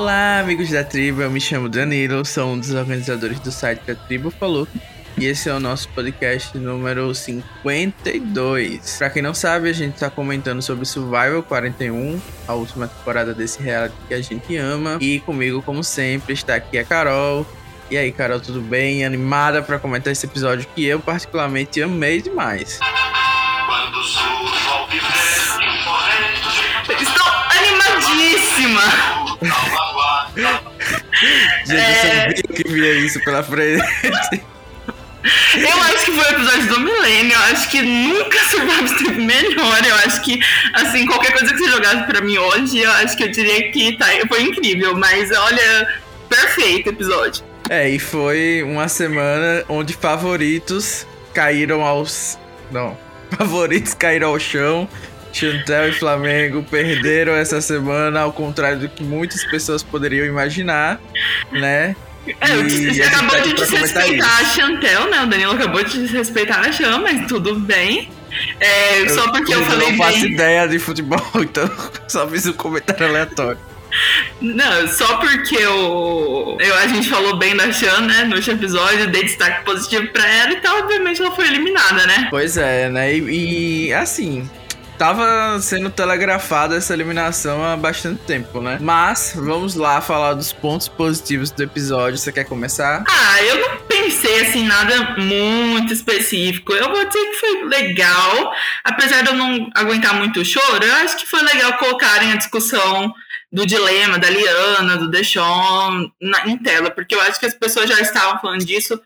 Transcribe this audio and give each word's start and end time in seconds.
Olá, 0.00 0.40
amigos 0.40 0.70
da 0.70 0.82
tribo. 0.82 1.20
Eu 1.20 1.30
me 1.30 1.38
chamo 1.38 1.68
Danilo, 1.68 2.24
sou 2.24 2.54
um 2.54 2.58
dos 2.58 2.72
organizadores 2.72 3.38
do 3.38 3.52
site 3.52 3.80
que 3.84 3.90
a 3.90 3.94
tribo 3.94 4.30
falou. 4.30 4.66
E 5.18 5.26
esse 5.26 5.50
é 5.50 5.52
o 5.52 5.60
nosso 5.60 5.90
podcast 5.90 6.56
número 6.56 7.14
52. 7.14 8.96
Pra 8.96 9.10
quem 9.10 9.20
não 9.20 9.34
sabe, 9.34 9.68
a 9.68 9.74
gente 9.74 9.98
tá 9.98 10.08
comentando 10.08 10.62
sobre 10.62 10.86
Survival 10.86 11.42
41, 11.42 12.18
a 12.48 12.54
última 12.54 12.88
temporada 12.88 13.34
desse 13.34 13.62
reality 13.62 13.94
que 14.08 14.14
a 14.14 14.22
gente 14.22 14.56
ama. 14.56 14.96
E 15.02 15.20
comigo, 15.20 15.60
como 15.60 15.84
sempre, 15.84 16.32
está 16.32 16.54
aqui 16.54 16.78
a 16.78 16.84
Carol. 16.84 17.46
E 17.90 17.98
aí, 17.98 18.10
Carol, 18.10 18.40
tudo 18.40 18.62
bem? 18.62 19.04
Animada 19.04 19.60
para 19.60 19.78
comentar 19.78 20.10
esse 20.10 20.24
episódio 20.24 20.66
que 20.74 20.82
eu 20.82 20.98
particularmente 20.98 21.82
amei 21.82 22.22
demais. 22.22 22.80
Quando 23.66 24.02
surge 24.02 24.66
ao 24.66 24.88
viver 24.88 25.02
Estou 27.02 27.26
animadíssima! 27.50 28.80
Gente, 31.64 32.06
eu 32.06 32.20
sabia 32.20 32.42
que 32.42 32.68
via 32.68 32.94
isso 32.94 33.20
pela 33.24 33.42
frente. 33.42 33.82
Eu 35.54 35.82
acho 35.82 36.04
que 36.06 36.12
foi 36.12 36.24
o 36.24 36.34
episódio 36.34 36.66
do 36.68 36.80
milênio. 36.80 37.32
Eu 37.32 37.40
acho 37.52 37.68
que 37.68 37.82
nunca 37.82 38.38
Survivor 38.48 38.84
esteve 38.84 39.20
melhor. 39.22 39.86
Eu 39.86 39.94
acho 39.96 40.22
que, 40.22 40.40
assim, 40.74 41.06
qualquer 41.06 41.32
coisa 41.32 41.52
que 41.52 41.58
você 41.58 41.70
jogasse 41.70 42.06
pra 42.06 42.20
mim 42.22 42.38
hoje, 42.38 42.78
eu 42.78 42.90
acho 42.92 43.16
que 43.16 43.24
eu 43.24 43.30
diria 43.30 43.70
que 43.70 43.96
tá, 43.98 44.06
foi 44.28 44.42
incrível. 44.42 44.96
Mas 44.96 45.30
olha, 45.30 46.00
perfeito 46.28 46.88
episódio. 46.90 47.44
É, 47.68 47.88
e 47.88 47.98
foi 47.98 48.62
uma 48.62 48.88
semana 48.88 49.64
onde 49.68 49.92
favoritos 49.92 51.06
caíram 51.34 51.84
aos. 51.84 52.38
Não. 52.70 52.96
Favoritos 53.36 53.94
caíram 53.94 54.30
ao 54.30 54.40
chão. 54.40 54.88
Chantel 55.32 55.88
e 55.88 55.92
Flamengo 55.92 56.62
perderam 56.62 57.34
essa 57.34 57.60
semana, 57.60 58.20
ao 58.20 58.32
contrário 58.32 58.78
do 58.78 58.88
que 58.88 59.02
muitas 59.02 59.44
pessoas 59.44 59.82
poderiam 59.82 60.26
imaginar, 60.26 61.00
né? 61.52 61.94
É, 62.26 62.56
E 62.56 62.94
você 62.94 63.02
acabou 63.02 63.30
tá 63.30 63.38
de 63.40 63.54
desrespeitar 63.54 64.40
a 64.40 64.44
Chantel, 64.44 65.10
né? 65.10 65.22
O 65.22 65.26
Danilo 65.26 65.52
acabou 65.52 65.82
de 65.82 65.98
desrespeitar 65.98 66.60
a 66.60 66.72
Chan, 66.72 66.98
mas 66.98 67.26
tudo 67.26 67.58
bem. 67.58 68.10
É, 68.60 69.08
só 69.08 69.30
porque 69.32 69.54
eu, 69.54 69.64
falei 69.64 69.90
não 69.90 69.96
faço 69.96 70.20
bem. 70.20 70.32
ideia 70.32 70.68
de 70.68 70.78
futebol, 70.78 71.20
então 71.40 71.70
só 72.06 72.28
fiz 72.28 72.46
um 72.46 72.52
comentário 72.52 73.06
aleatório. 73.06 73.58
Não, 74.40 74.86
só 74.86 75.16
porque 75.16 75.56
eu, 75.56 76.56
eu, 76.60 76.74
a 76.76 76.86
gente 76.86 77.08
falou 77.08 77.36
bem 77.36 77.56
da 77.56 77.72
Chan, 77.72 78.02
né, 78.02 78.22
no 78.24 78.36
último 78.36 78.56
episódio, 78.56 79.10
dei 79.10 79.24
destaque 79.24 79.64
positivo 79.64 80.06
pra 80.08 80.26
ela, 80.28 80.52
então 80.52 80.78
obviamente 80.78 81.20
ela 81.20 81.32
foi 81.32 81.48
eliminada, 81.48 82.06
né? 82.06 82.28
Pois 82.30 82.56
é, 82.56 82.88
né? 82.88 83.12
E, 83.12 83.88
e, 83.88 83.92
assim, 83.92 84.48
tava 85.00 85.58
sendo 85.62 85.88
telegrafada 85.88 86.76
essa 86.76 86.92
eliminação 86.92 87.64
há 87.64 87.74
bastante 87.74 88.20
tempo, 88.24 88.60
né? 88.60 88.76
Mas 88.78 89.32
vamos 89.34 89.74
lá 89.74 89.98
falar 90.02 90.34
dos 90.34 90.52
pontos 90.52 90.88
positivos 90.88 91.50
do 91.50 91.62
episódio. 91.62 92.18
Você 92.18 92.30
quer 92.30 92.44
começar? 92.44 93.02
Ah, 93.08 93.42
eu 93.42 93.60
não 93.62 93.78
pensei 93.88 94.42
assim 94.42 94.62
nada 94.62 95.16
muito 95.16 95.90
específico. 95.90 96.74
Eu 96.74 96.90
vou 96.90 97.02
dizer 97.02 97.18
que 97.30 97.36
foi 97.36 97.64
legal, 97.64 98.52
apesar 98.84 99.22
de 99.22 99.30
eu 99.30 99.36
não 99.36 99.70
aguentar 99.74 100.12
muito 100.12 100.38
o 100.40 100.44
choro, 100.44 100.84
eu 100.84 100.94
acho 100.96 101.16
que 101.16 101.26
foi 101.26 101.40
legal 101.44 101.78
colocarem 101.78 102.32
a 102.32 102.36
discussão 102.36 103.10
do 103.50 103.64
dilema 103.64 104.18
da 104.18 104.28
Liana, 104.28 104.98
do 104.98 105.10
Deshawn 105.10 106.12
na, 106.20 106.46
em 106.46 106.58
tela, 106.58 106.90
porque 106.90 107.14
eu 107.14 107.20
acho 107.22 107.40
que 107.40 107.46
as 107.46 107.54
pessoas 107.54 107.88
já 107.88 107.98
estavam 108.00 108.38
falando 108.38 108.66
disso. 108.66 109.00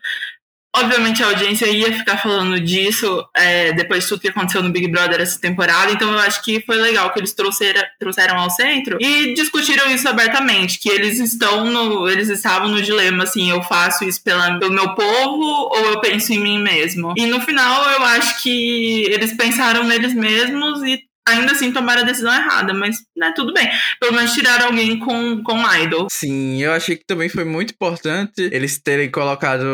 Obviamente 0.75 1.23
a 1.23 1.27
audiência 1.27 1.67
ia 1.67 1.91
ficar 1.93 2.17
falando 2.17 2.59
disso 2.59 3.25
é, 3.33 3.71
depois 3.73 4.03
de 4.03 4.09
tudo 4.09 4.21
que 4.21 4.27
aconteceu 4.27 4.61
no 4.61 4.69
Big 4.69 4.87
Brother 4.87 5.21
essa 5.21 5.39
temporada, 5.39 5.91
então 5.91 6.11
eu 6.11 6.19
acho 6.19 6.43
que 6.43 6.61
foi 6.61 6.75
legal 6.75 7.11
que 7.13 7.19
eles 7.19 7.33
trouxeram, 7.33 7.81
trouxeram 7.99 8.37
ao 8.37 8.49
centro 8.49 8.97
e 8.99 9.33
discutiram 9.33 9.89
isso 9.89 10.07
abertamente, 10.07 10.79
que 10.79 10.89
eles 10.89 11.19
estão 11.19 11.65
no. 11.65 12.09
Eles 12.09 12.29
estavam 12.29 12.67
no 12.67 12.81
dilema, 12.81 13.23
assim, 13.23 13.49
eu 13.49 13.61
faço 13.63 14.03
isso 14.03 14.21
pela, 14.23 14.59
pelo 14.59 14.73
meu 14.73 14.93
povo 14.95 15.45
ou 15.45 15.85
eu 15.91 16.01
penso 16.01 16.33
em 16.33 16.39
mim 16.39 16.59
mesmo. 16.59 17.13
E 17.17 17.25
no 17.25 17.39
final 17.41 17.89
eu 17.91 18.03
acho 18.03 18.43
que 18.43 19.05
eles 19.05 19.33
pensaram 19.33 19.83
neles 19.83 20.13
mesmos 20.13 20.83
e 20.83 20.99
ainda 21.27 21.51
assim 21.51 21.71
tomaram 21.71 22.01
a 22.01 22.05
decisão 22.05 22.33
errada, 22.33 22.73
mas 22.73 22.97
né, 23.15 23.33
tudo 23.35 23.53
bem. 23.53 23.69
Pelo 23.99 24.13
menos 24.13 24.33
tiraram 24.33 24.67
alguém 24.67 24.99
com, 24.99 25.41
com 25.43 25.75
idol. 25.77 26.07
Sim, 26.11 26.61
eu 26.61 26.71
achei 26.71 26.95
que 26.95 27.05
também 27.05 27.29
foi 27.29 27.43
muito 27.43 27.73
importante 27.73 28.49
eles 28.51 28.79
terem 28.79 29.09
colocado 29.09 29.65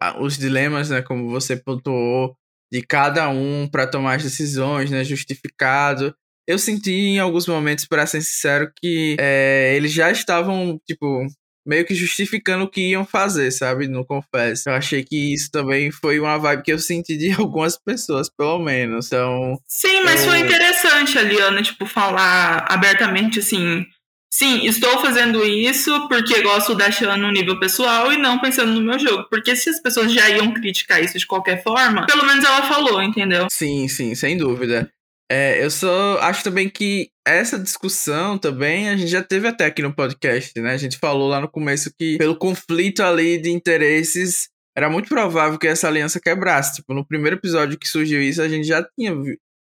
ah, 0.00 0.16
os 0.20 0.38
dilemas, 0.38 0.90
né, 0.90 1.02
como 1.02 1.28
você 1.28 1.56
pontuou, 1.56 2.34
de 2.72 2.82
cada 2.82 3.28
um 3.28 3.68
para 3.70 3.86
tomar 3.86 4.16
as 4.16 4.22
decisões, 4.22 4.90
né, 4.90 5.02
justificado. 5.02 6.14
Eu 6.46 6.58
senti 6.58 6.92
em 6.92 7.18
alguns 7.18 7.46
momentos, 7.46 7.84
para 7.84 8.06
ser 8.06 8.22
sincero, 8.22 8.70
que 8.80 9.16
é, 9.20 9.74
eles 9.76 9.92
já 9.92 10.10
estavam, 10.10 10.80
tipo, 10.86 11.26
meio 11.66 11.84
que 11.84 11.94
justificando 11.94 12.64
o 12.64 12.68
que 12.68 12.90
iam 12.90 13.04
fazer, 13.04 13.50
sabe? 13.50 13.86
No 13.86 14.04
confesso. 14.04 14.68
Eu 14.70 14.74
achei 14.74 15.04
que 15.04 15.34
isso 15.34 15.50
também 15.50 15.90
foi 15.90 16.18
uma 16.18 16.38
vibe 16.38 16.62
que 16.62 16.72
eu 16.72 16.78
senti 16.78 17.16
de 17.16 17.32
algumas 17.38 17.78
pessoas, 17.78 18.28
pelo 18.30 18.58
menos. 18.58 19.06
Então, 19.06 19.58
Sim, 19.68 20.02
mas 20.04 20.22
Eu- 20.24 20.30
foi 20.30 20.38
interessante 20.40 21.18
a 21.18 21.22
Liana, 21.22 21.62
tipo, 21.62 21.86
falar 21.86 22.66
abertamente 22.68 23.38
assim. 23.38 23.84
Sim, 24.32 24.64
estou 24.64 25.00
fazendo 25.00 25.44
isso 25.44 26.06
porque 26.06 26.40
gosto 26.40 26.72
da 26.76 26.88
Shan 26.88 27.16
no 27.16 27.32
nível 27.32 27.58
pessoal 27.58 28.12
e 28.12 28.16
não 28.16 28.38
pensando 28.38 28.72
no 28.72 28.80
meu 28.80 28.96
jogo. 28.96 29.26
Porque 29.28 29.56
se 29.56 29.68
as 29.70 29.82
pessoas 29.82 30.12
já 30.12 30.28
iam 30.30 30.54
criticar 30.54 31.02
isso 31.02 31.18
de 31.18 31.26
qualquer 31.26 31.62
forma, 31.64 32.06
pelo 32.06 32.24
menos 32.24 32.44
ela 32.44 32.62
falou, 32.62 33.02
entendeu? 33.02 33.48
Sim, 33.50 33.88
sim, 33.88 34.14
sem 34.14 34.36
dúvida. 34.36 34.88
É, 35.30 35.64
eu 35.64 35.70
só 35.70 36.18
acho 36.18 36.42
também 36.42 36.68
que 36.68 37.08
essa 37.24 37.56
discussão 37.56 38.36
também 38.36 38.88
a 38.88 38.96
gente 38.96 39.08
já 39.10 39.22
teve 39.22 39.46
até 39.46 39.66
aqui 39.66 39.80
no 39.80 39.94
podcast, 39.94 40.58
né? 40.60 40.72
A 40.72 40.76
gente 40.76 40.98
falou 40.98 41.28
lá 41.28 41.40
no 41.40 41.48
começo 41.48 41.92
que 41.96 42.18
pelo 42.18 42.36
conflito 42.36 43.00
ali 43.00 43.40
de 43.40 43.48
interesses 43.48 44.48
era 44.76 44.90
muito 44.90 45.08
provável 45.08 45.56
que 45.56 45.68
essa 45.68 45.86
aliança 45.86 46.20
quebrasse. 46.20 46.76
Tipo, 46.76 46.94
no 46.94 47.06
primeiro 47.06 47.36
episódio 47.36 47.78
que 47.78 47.86
surgiu 47.86 48.20
isso, 48.20 48.42
a 48.42 48.48
gente 48.48 48.66
já 48.66 48.84
tinha 48.98 49.14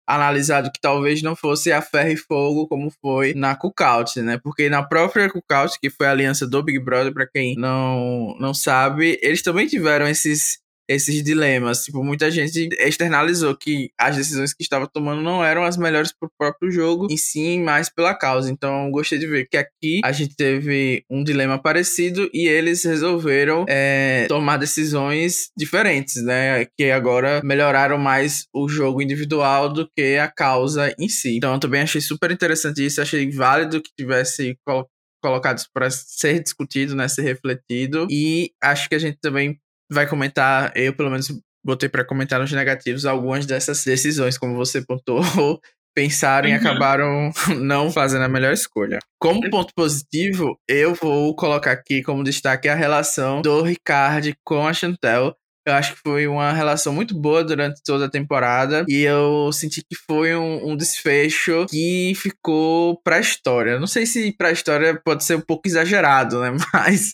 analisado 0.07 0.71
que 0.71 0.81
talvez 0.81 1.21
não 1.21 1.35
fosse 1.35 1.71
a 1.71 1.81
ferro 1.81 2.09
e 2.09 2.17
fogo 2.17 2.67
como 2.67 2.91
foi 2.99 3.35
na 3.35 3.55
Cookout, 3.55 4.21
né? 4.21 4.39
Porque 4.43 4.69
na 4.69 4.81
própria 4.81 5.29
Cookout, 5.29 5.79
que 5.79 5.91
foi 5.91 6.07
a 6.07 6.11
aliança 6.11 6.47
do 6.47 6.63
Big 6.63 6.79
Brother, 6.79 7.13
pra 7.13 7.27
quem 7.27 7.55
não, 7.55 8.35
não 8.39 8.55
sabe, 8.55 9.19
eles 9.21 9.43
também 9.43 9.67
tiveram 9.67 10.07
esses 10.07 10.62
esses 10.87 11.23
dilemas. 11.23 11.83
Tipo, 11.83 12.03
muita 12.03 12.29
gente 12.29 12.69
externalizou 12.79 13.55
que 13.55 13.89
as 13.99 14.15
decisões 14.15 14.53
que 14.53 14.63
estava 14.63 14.87
tomando 14.87 15.21
não 15.21 15.43
eram 15.43 15.63
as 15.63 15.77
melhores 15.77 16.11
pro 16.11 16.31
próprio 16.37 16.71
jogo, 16.71 17.07
em 17.09 17.17
si, 17.17 17.57
mas 17.59 17.89
pela 17.89 18.13
causa. 18.13 18.51
Então, 18.51 18.89
gostei 18.91 19.19
de 19.19 19.27
ver 19.27 19.47
que 19.49 19.57
aqui 19.57 20.01
a 20.03 20.11
gente 20.11 20.35
teve 20.35 21.03
um 21.09 21.23
dilema 21.23 21.57
parecido 21.57 22.29
e 22.33 22.47
eles 22.47 22.83
resolveram 22.83 23.65
é, 23.67 24.25
tomar 24.27 24.57
decisões 24.57 25.49
diferentes, 25.57 26.21
né? 26.23 26.65
Que 26.77 26.91
agora 26.91 27.41
melhoraram 27.43 27.97
mais 27.97 28.45
o 28.53 28.67
jogo 28.67 29.01
individual 29.01 29.71
do 29.71 29.89
que 29.95 30.17
a 30.17 30.27
causa 30.27 30.93
em 30.99 31.07
si. 31.09 31.37
Então, 31.37 31.53
eu 31.53 31.59
também 31.59 31.81
achei 31.81 32.01
super 32.01 32.31
interessante 32.31 32.85
isso. 32.85 33.01
Achei 33.01 33.29
válido 33.31 33.81
que 33.81 33.91
tivesse 33.97 34.57
colo- 34.65 34.87
colocados 35.23 35.67
para 35.73 35.89
ser 35.89 36.43
discutido, 36.43 36.95
né, 36.95 37.07
ser 37.07 37.21
refletido. 37.21 38.07
E 38.09 38.51
acho 38.61 38.89
que 38.89 38.95
a 38.95 38.99
gente 38.99 39.17
também 39.21 39.57
vai 39.93 40.07
comentar, 40.07 40.71
eu 40.75 40.93
pelo 40.95 41.09
menos 41.09 41.27
botei 41.65 41.87
para 41.87 42.03
comentar 42.05 42.39
nos 42.39 42.51
negativos 42.51 43.05
algumas 43.05 43.45
dessas 43.45 43.83
decisões, 43.85 44.37
como 44.37 44.55
você 44.55 44.81
pontuou, 44.85 45.23
pensaram 45.95 46.49
e 46.49 46.51
Uhum. 46.51 46.57
acabaram 46.57 47.31
não 47.61 47.91
fazendo 47.91 48.23
a 48.23 48.27
melhor 48.29 48.51
escolha. 48.53 48.99
Como 49.19 49.49
ponto 49.49 49.71
positivo, 49.75 50.57
eu 50.67 50.93
vou 50.95 51.35
colocar 51.35 51.71
aqui 51.71 52.01
como 52.03 52.23
destaque 52.23 52.67
a 52.67 52.75
relação 52.75 53.41
do 53.41 53.61
Ricard 53.61 54.33
com 54.43 54.67
a 54.67 54.73
Chantel. 54.73 55.35
Eu 55.65 55.73
acho 55.73 55.93
que 55.93 55.99
foi 56.01 56.27
uma 56.27 56.51
relação 56.51 56.91
muito 56.91 57.15
boa 57.17 57.43
durante 57.43 57.81
toda 57.83 58.05
a 58.05 58.09
temporada 58.09 58.83
e 58.87 59.01
eu 59.03 59.49
senti 59.53 59.81
que 59.81 59.95
foi 60.05 60.35
um, 60.35 60.71
um 60.71 60.75
desfecho 60.75 61.65
que 61.69 62.13
ficou 62.15 62.99
pra 63.01 63.19
história. 63.19 63.79
Não 63.79 63.87
sei 63.87 64.05
se 64.05 64.33
pra 64.37 64.51
história 64.51 64.99
pode 65.03 65.23
ser 65.23 65.35
um 65.37 65.41
pouco 65.41 65.67
exagerado, 65.67 66.41
né? 66.41 66.51
Mas 66.73 67.13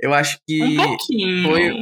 eu 0.00 0.14
acho 0.14 0.38
que 0.46 0.62
Um 0.62 0.76
pouquinho. 0.76 1.48
foi- 1.48 1.72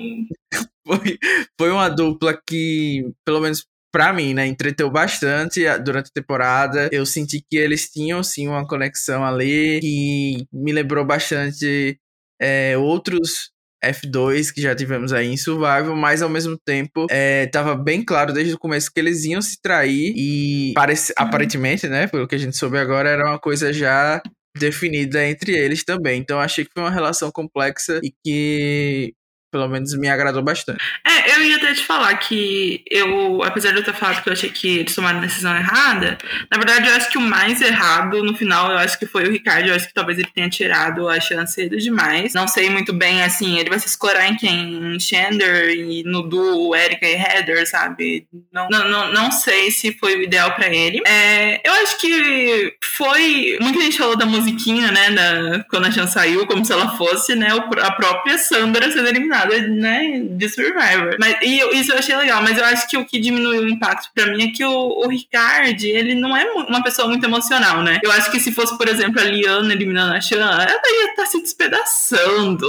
foi, 0.86 1.18
foi 1.58 1.70
uma 1.70 1.88
dupla 1.88 2.40
que, 2.48 3.04
pelo 3.24 3.40
menos 3.40 3.66
pra 3.92 4.12
mim, 4.12 4.34
né, 4.34 4.46
entreteu 4.46 4.90
bastante 4.90 5.64
durante 5.78 6.08
a 6.08 6.12
temporada. 6.14 6.88
Eu 6.92 7.04
senti 7.06 7.42
que 7.50 7.56
eles 7.56 7.90
tinham, 7.90 8.22
sim, 8.22 8.46
uma 8.48 8.66
conexão 8.66 9.24
ali 9.24 9.80
que 9.80 10.46
me 10.52 10.72
lembrou 10.72 11.04
bastante 11.04 11.98
é, 12.40 12.76
outros 12.78 13.50
F2 13.90 14.52
que 14.52 14.60
já 14.60 14.74
tivemos 14.74 15.12
aí 15.12 15.28
em 15.28 15.36
Survival, 15.36 15.94
mas 15.94 16.22
ao 16.22 16.28
mesmo 16.28 16.56
tempo 16.58 17.06
é, 17.10 17.46
tava 17.46 17.74
bem 17.74 18.04
claro 18.04 18.32
desde 18.32 18.54
o 18.54 18.58
começo 18.58 18.90
que 18.92 19.00
eles 19.00 19.24
iam 19.24 19.42
se 19.42 19.60
trair 19.60 20.12
e 20.16 20.72
parece, 20.74 21.12
aparentemente, 21.16 21.88
né, 21.88 22.06
pelo 22.06 22.26
que 22.26 22.34
a 22.34 22.38
gente 22.38 22.56
soube 22.56 22.78
agora, 22.78 23.08
era 23.08 23.28
uma 23.28 23.38
coisa 23.38 23.72
já 23.72 24.22
definida 24.56 25.24
entre 25.26 25.52
eles 25.52 25.84
também. 25.84 26.20
Então 26.20 26.40
achei 26.40 26.64
que 26.64 26.70
foi 26.72 26.82
uma 26.82 26.90
relação 26.90 27.30
complexa 27.30 28.00
e 28.02 28.12
que 28.24 29.14
pelo 29.56 29.68
menos 29.68 29.96
me 29.96 30.08
agradou 30.08 30.42
bastante. 30.42 30.78
É, 31.04 31.34
eu 31.34 31.42
ia 31.42 31.56
até 31.56 31.74
te 31.74 31.84
falar 31.84 32.14
que 32.16 32.82
eu, 32.90 33.42
apesar 33.42 33.72
de 33.72 33.78
eu 33.78 33.84
ter 33.84 33.94
falado 33.94 34.22
que 34.22 34.28
eu 34.28 34.32
achei 34.32 34.50
que 34.50 34.78
eles 34.78 34.94
tomaram 34.94 35.18
a 35.18 35.22
decisão 35.22 35.56
errada, 35.56 36.18
na 36.50 36.58
verdade 36.58 36.88
eu 36.88 36.94
acho 36.94 37.10
que 37.10 37.18
o 37.18 37.20
mais 37.20 37.60
errado 37.60 38.22
no 38.22 38.36
final, 38.36 38.70
eu 38.70 38.78
acho 38.78 38.98
que 38.98 39.06
foi 39.06 39.24
o 39.26 39.32
Ricardo, 39.32 39.68
eu 39.68 39.74
acho 39.74 39.88
que 39.88 39.94
talvez 39.94 40.18
ele 40.18 40.28
tenha 40.34 40.48
tirado 40.48 41.08
a 41.08 41.18
chance 41.18 41.56
cedo 41.56 41.76
demais. 41.78 42.34
Não 42.34 42.46
sei 42.46 42.68
muito 42.68 42.92
bem, 42.92 43.22
assim, 43.22 43.58
ele 43.58 43.70
vai 43.70 43.78
se 43.78 43.88
escorar 43.88 44.28
em 44.30 44.36
quem? 44.36 44.94
Em 44.94 45.00
Xander 45.00 45.70
e 45.70 46.02
no 46.04 46.22
duo 46.22 46.76
Erika 46.76 47.06
e 47.06 47.14
Heather, 47.14 47.68
sabe? 47.68 48.26
Não, 48.52 48.68
não, 48.68 49.12
não, 49.12 49.32
sei 49.32 49.70
se 49.70 49.92
foi 49.98 50.16
o 50.16 50.22
ideal 50.22 50.54
pra 50.54 50.68
ele. 50.68 51.00
É, 51.06 51.66
eu 51.66 51.72
acho 51.82 51.98
que 51.98 52.74
foi. 52.82 53.58
Muita 53.60 53.80
gente 53.80 53.96
falou 53.96 54.16
da 54.16 54.26
musiquinha, 54.26 54.90
né? 54.92 55.10
Da, 55.10 55.64
quando 55.70 55.86
a 55.86 55.90
Chan 55.90 56.06
saiu, 56.06 56.46
como 56.46 56.64
se 56.64 56.72
ela 56.72 56.96
fosse, 56.96 57.34
né? 57.34 57.48
A 57.80 57.92
própria 57.92 58.36
Sandra 58.36 58.90
sendo 58.90 59.08
eliminada, 59.08 59.45
né? 59.68 60.20
De 60.30 60.48
Survivor. 60.48 61.16
Mas, 61.18 61.36
e 61.42 61.58
eu- 61.58 61.72
isso 61.72 61.92
eu 61.92 61.98
achei 61.98 62.16
legal, 62.16 62.42
mas 62.42 62.58
eu 62.58 62.64
acho 62.64 62.88
que 62.88 62.96
o 62.96 63.04
que 63.04 63.18
diminuiu 63.18 63.62
o 63.62 63.68
impacto 63.68 64.08
pra 64.14 64.26
mim 64.26 64.44
é 64.44 64.52
que 64.52 64.64
o, 64.64 64.70
o 65.04 65.08
Ricard, 65.08 65.86
ele 65.86 66.14
não 66.14 66.36
é 66.36 66.44
uma 66.50 66.82
pessoa 66.82 67.08
muito 67.08 67.24
emocional, 67.24 67.82
né? 67.82 67.98
Eu 68.02 68.10
acho 68.12 68.30
que 68.30 68.40
se 68.40 68.52
fosse, 68.52 68.76
por 68.76 68.88
exemplo, 68.88 69.20
a 69.20 69.24
Liana 69.24 69.72
eliminando 69.72 70.14
a 70.14 70.20
Chan, 70.20 70.36
ela 70.38 70.80
ia 70.84 71.10
estar 71.10 71.26
se 71.26 71.40
despedaçando 71.42 72.68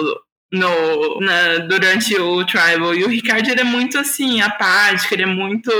no, 0.52 1.20
na- 1.20 1.58
durante 1.68 2.16
o 2.20 2.46
Tribal. 2.46 2.96
E 2.96 3.04
o 3.04 3.10
Ricardo 3.10 3.50
ele 3.50 3.62
é 3.62 3.66
muito 3.66 3.98
assim, 3.98 4.42
apático, 4.42 5.14
ele 5.14 5.24
é 5.24 5.28
muito 5.28 5.72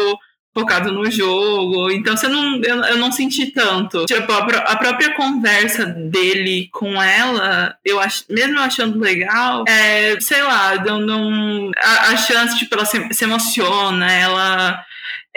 focado 0.58 0.92
no 0.92 1.10
jogo. 1.12 1.92
Então 1.92 2.18
você 2.18 2.28
não, 2.28 2.60
eu, 2.64 2.84
eu 2.84 2.98
não 2.98 3.12
senti 3.12 3.48
tanto. 3.48 4.06
Tipo, 4.06 4.32
a, 4.32 4.40
a 4.40 4.76
própria 4.76 5.14
conversa 5.14 5.86
dele 5.86 6.70
com 6.72 7.02
ela, 7.02 7.76
eu 7.86 8.00
ach, 8.00 8.24
mesmo 8.30 8.60
achando 8.60 9.00
legal, 9.00 9.64
é, 9.68 10.20
sei 10.20 10.42
lá, 10.42 10.76
não, 10.84 11.00
não, 11.00 11.72
a, 11.78 12.12
a 12.12 12.18
chance, 12.18 12.58
tipo, 12.58 12.74
ela 12.74 12.86
se, 12.86 13.14
se 13.14 13.24
emociona, 13.24 14.12
ela. 14.12 14.84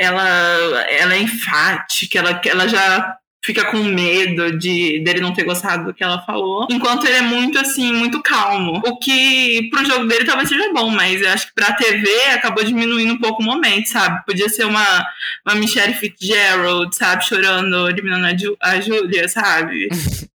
Ela, 0.03 0.87
ela 0.89 1.15
é 1.15 1.19
enfática, 1.19 2.19
ela, 2.19 2.41
ela 2.43 2.67
já 2.67 3.20
fica 3.43 3.65
com 3.71 3.79
medo 3.83 4.59
de 4.59 5.03
dele 5.03 5.21
não 5.21 5.33
ter 5.33 5.45
gostado 5.45 5.85
do 5.85 5.95
que 5.95 6.05
ela 6.05 6.21
falou. 6.23 6.67
Enquanto 6.71 7.07
ele 7.07 7.17
é 7.17 7.23
muito 7.23 7.59
assim, 7.59 7.93
muito 7.93 8.23
calmo. 8.23 8.83
O 8.85 8.99
que 8.99 9.69
pro 9.71 9.85
jogo 9.85 10.07
dele 10.07 10.25
talvez 10.25 10.49
seja 10.49 10.73
bom, 10.73 10.91
mas 10.91 11.21
eu 11.21 11.31
acho 11.31 11.49
que 11.49 11.55
pra 11.55 11.73
TV 11.73 12.09
acabou 12.35 12.65
diminuindo 12.65 13.15
um 13.15 13.19
pouco 13.19 13.43
o 13.43 13.45
momento, 13.45 13.89
sabe? 13.89 14.25
Podia 14.25 14.49
ser 14.49 14.65
uma, 14.65 15.07
uma 15.47 15.55
Michelle 15.55 15.95
Fitzgerald, 15.95 16.95
sabe? 16.95 17.25
Chorando, 17.25 17.89
eliminando 17.89 18.27
a, 18.27 18.37
Ju, 18.37 18.57
a 18.61 18.81
Júlia, 18.81 19.29
sabe? 19.29 19.89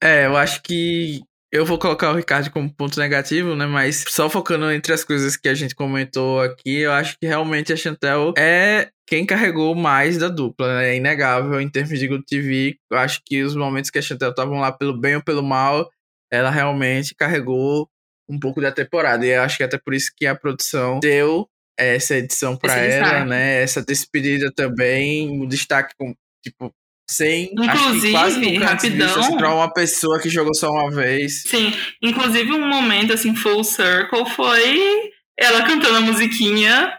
É, 0.00 0.26
eu 0.26 0.36
acho 0.36 0.62
que 0.62 1.22
eu 1.52 1.66
vou 1.66 1.78
colocar 1.78 2.10
o 2.12 2.16
Ricardo 2.16 2.50
como 2.50 2.72
ponto 2.72 2.98
negativo, 3.00 3.56
né? 3.56 3.66
Mas 3.66 4.04
só 4.08 4.30
focando 4.30 4.70
entre 4.70 4.92
as 4.92 5.02
coisas 5.04 5.36
que 5.36 5.48
a 5.48 5.54
gente 5.54 5.74
comentou 5.74 6.40
aqui, 6.40 6.78
eu 6.80 6.92
acho 6.92 7.16
que 7.18 7.26
realmente 7.26 7.72
a 7.72 7.76
Chantel 7.76 8.32
é 8.38 8.90
quem 9.06 9.26
carregou 9.26 9.74
mais 9.74 10.18
da 10.18 10.28
dupla, 10.28 10.78
né? 10.78 10.90
É 10.90 10.96
inegável 10.96 11.60
em 11.60 11.68
termos 11.68 11.98
de 11.98 12.06
Good 12.06 12.24
TV. 12.24 12.76
Eu 12.90 12.98
acho 12.98 13.20
que 13.26 13.42
os 13.42 13.56
momentos 13.56 13.90
que 13.90 13.98
a 13.98 14.02
Chantel 14.02 14.30
estavam 14.30 14.60
lá 14.60 14.70
pelo 14.70 14.96
bem 14.96 15.16
ou 15.16 15.22
pelo 15.22 15.42
mal, 15.42 15.90
ela 16.32 16.50
realmente 16.50 17.14
carregou 17.14 17.88
um 18.28 18.38
pouco 18.38 18.60
da 18.60 18.70
temporada. 18.70 19.26
E 19.26 19.30
eu 19.30 19.42
acho 19.42 19.56
que 19.56 19.64
até 19.64 19.76
por 19.76 19.92
isso 19.92 20.12
que 20.16 20.26
a 20.26 20.36
produção 20.36 21.00
deu 21.00 21.48
essa 21.76 22.14
edição 22.14 22.56
pra 22.56 22.74
Esse 22.86 22.96
ela, 22.98 23.04
destaque. 23.04 23.28
né? 23.30 23.62
Essa 23.62 23.82
despedida 23.82 24.52
também, 24.54 25.28
um 25.28 25.48
destaque 25.48 25.94
com, 25.98 26.14
tipo, 26.44 26.72
sem 27.12 27.52
acho 27.58 27.90
que 28.04 28.08
Inclusive, 28.08 28.16
antes 28.16 28.36
visto, 28.36 28.62
rapidão. 28.64 29.20
assim, 29.20 29.36
pra 29.36 29.54
uma 29.54 29.72
pessoa 29.72 30.20
que 30.20 30.28
jogou 30.28 30.54
só 30.54 30.70
uma 30.70 30.90
vez. 30.90 31.42
Sim, 31.42 31.72
inclusive 32.02 32.52
um 32.52 32.68
momento 32.68 33.12
assim, 33.12 33.34
full 33.34 33.64
circle 33.64 34.26
foi 34.30 35.10
ela 35.38 35.62
cantando 35.62 35.96
a 35.98 36.00
musiquinha 36.00 36.92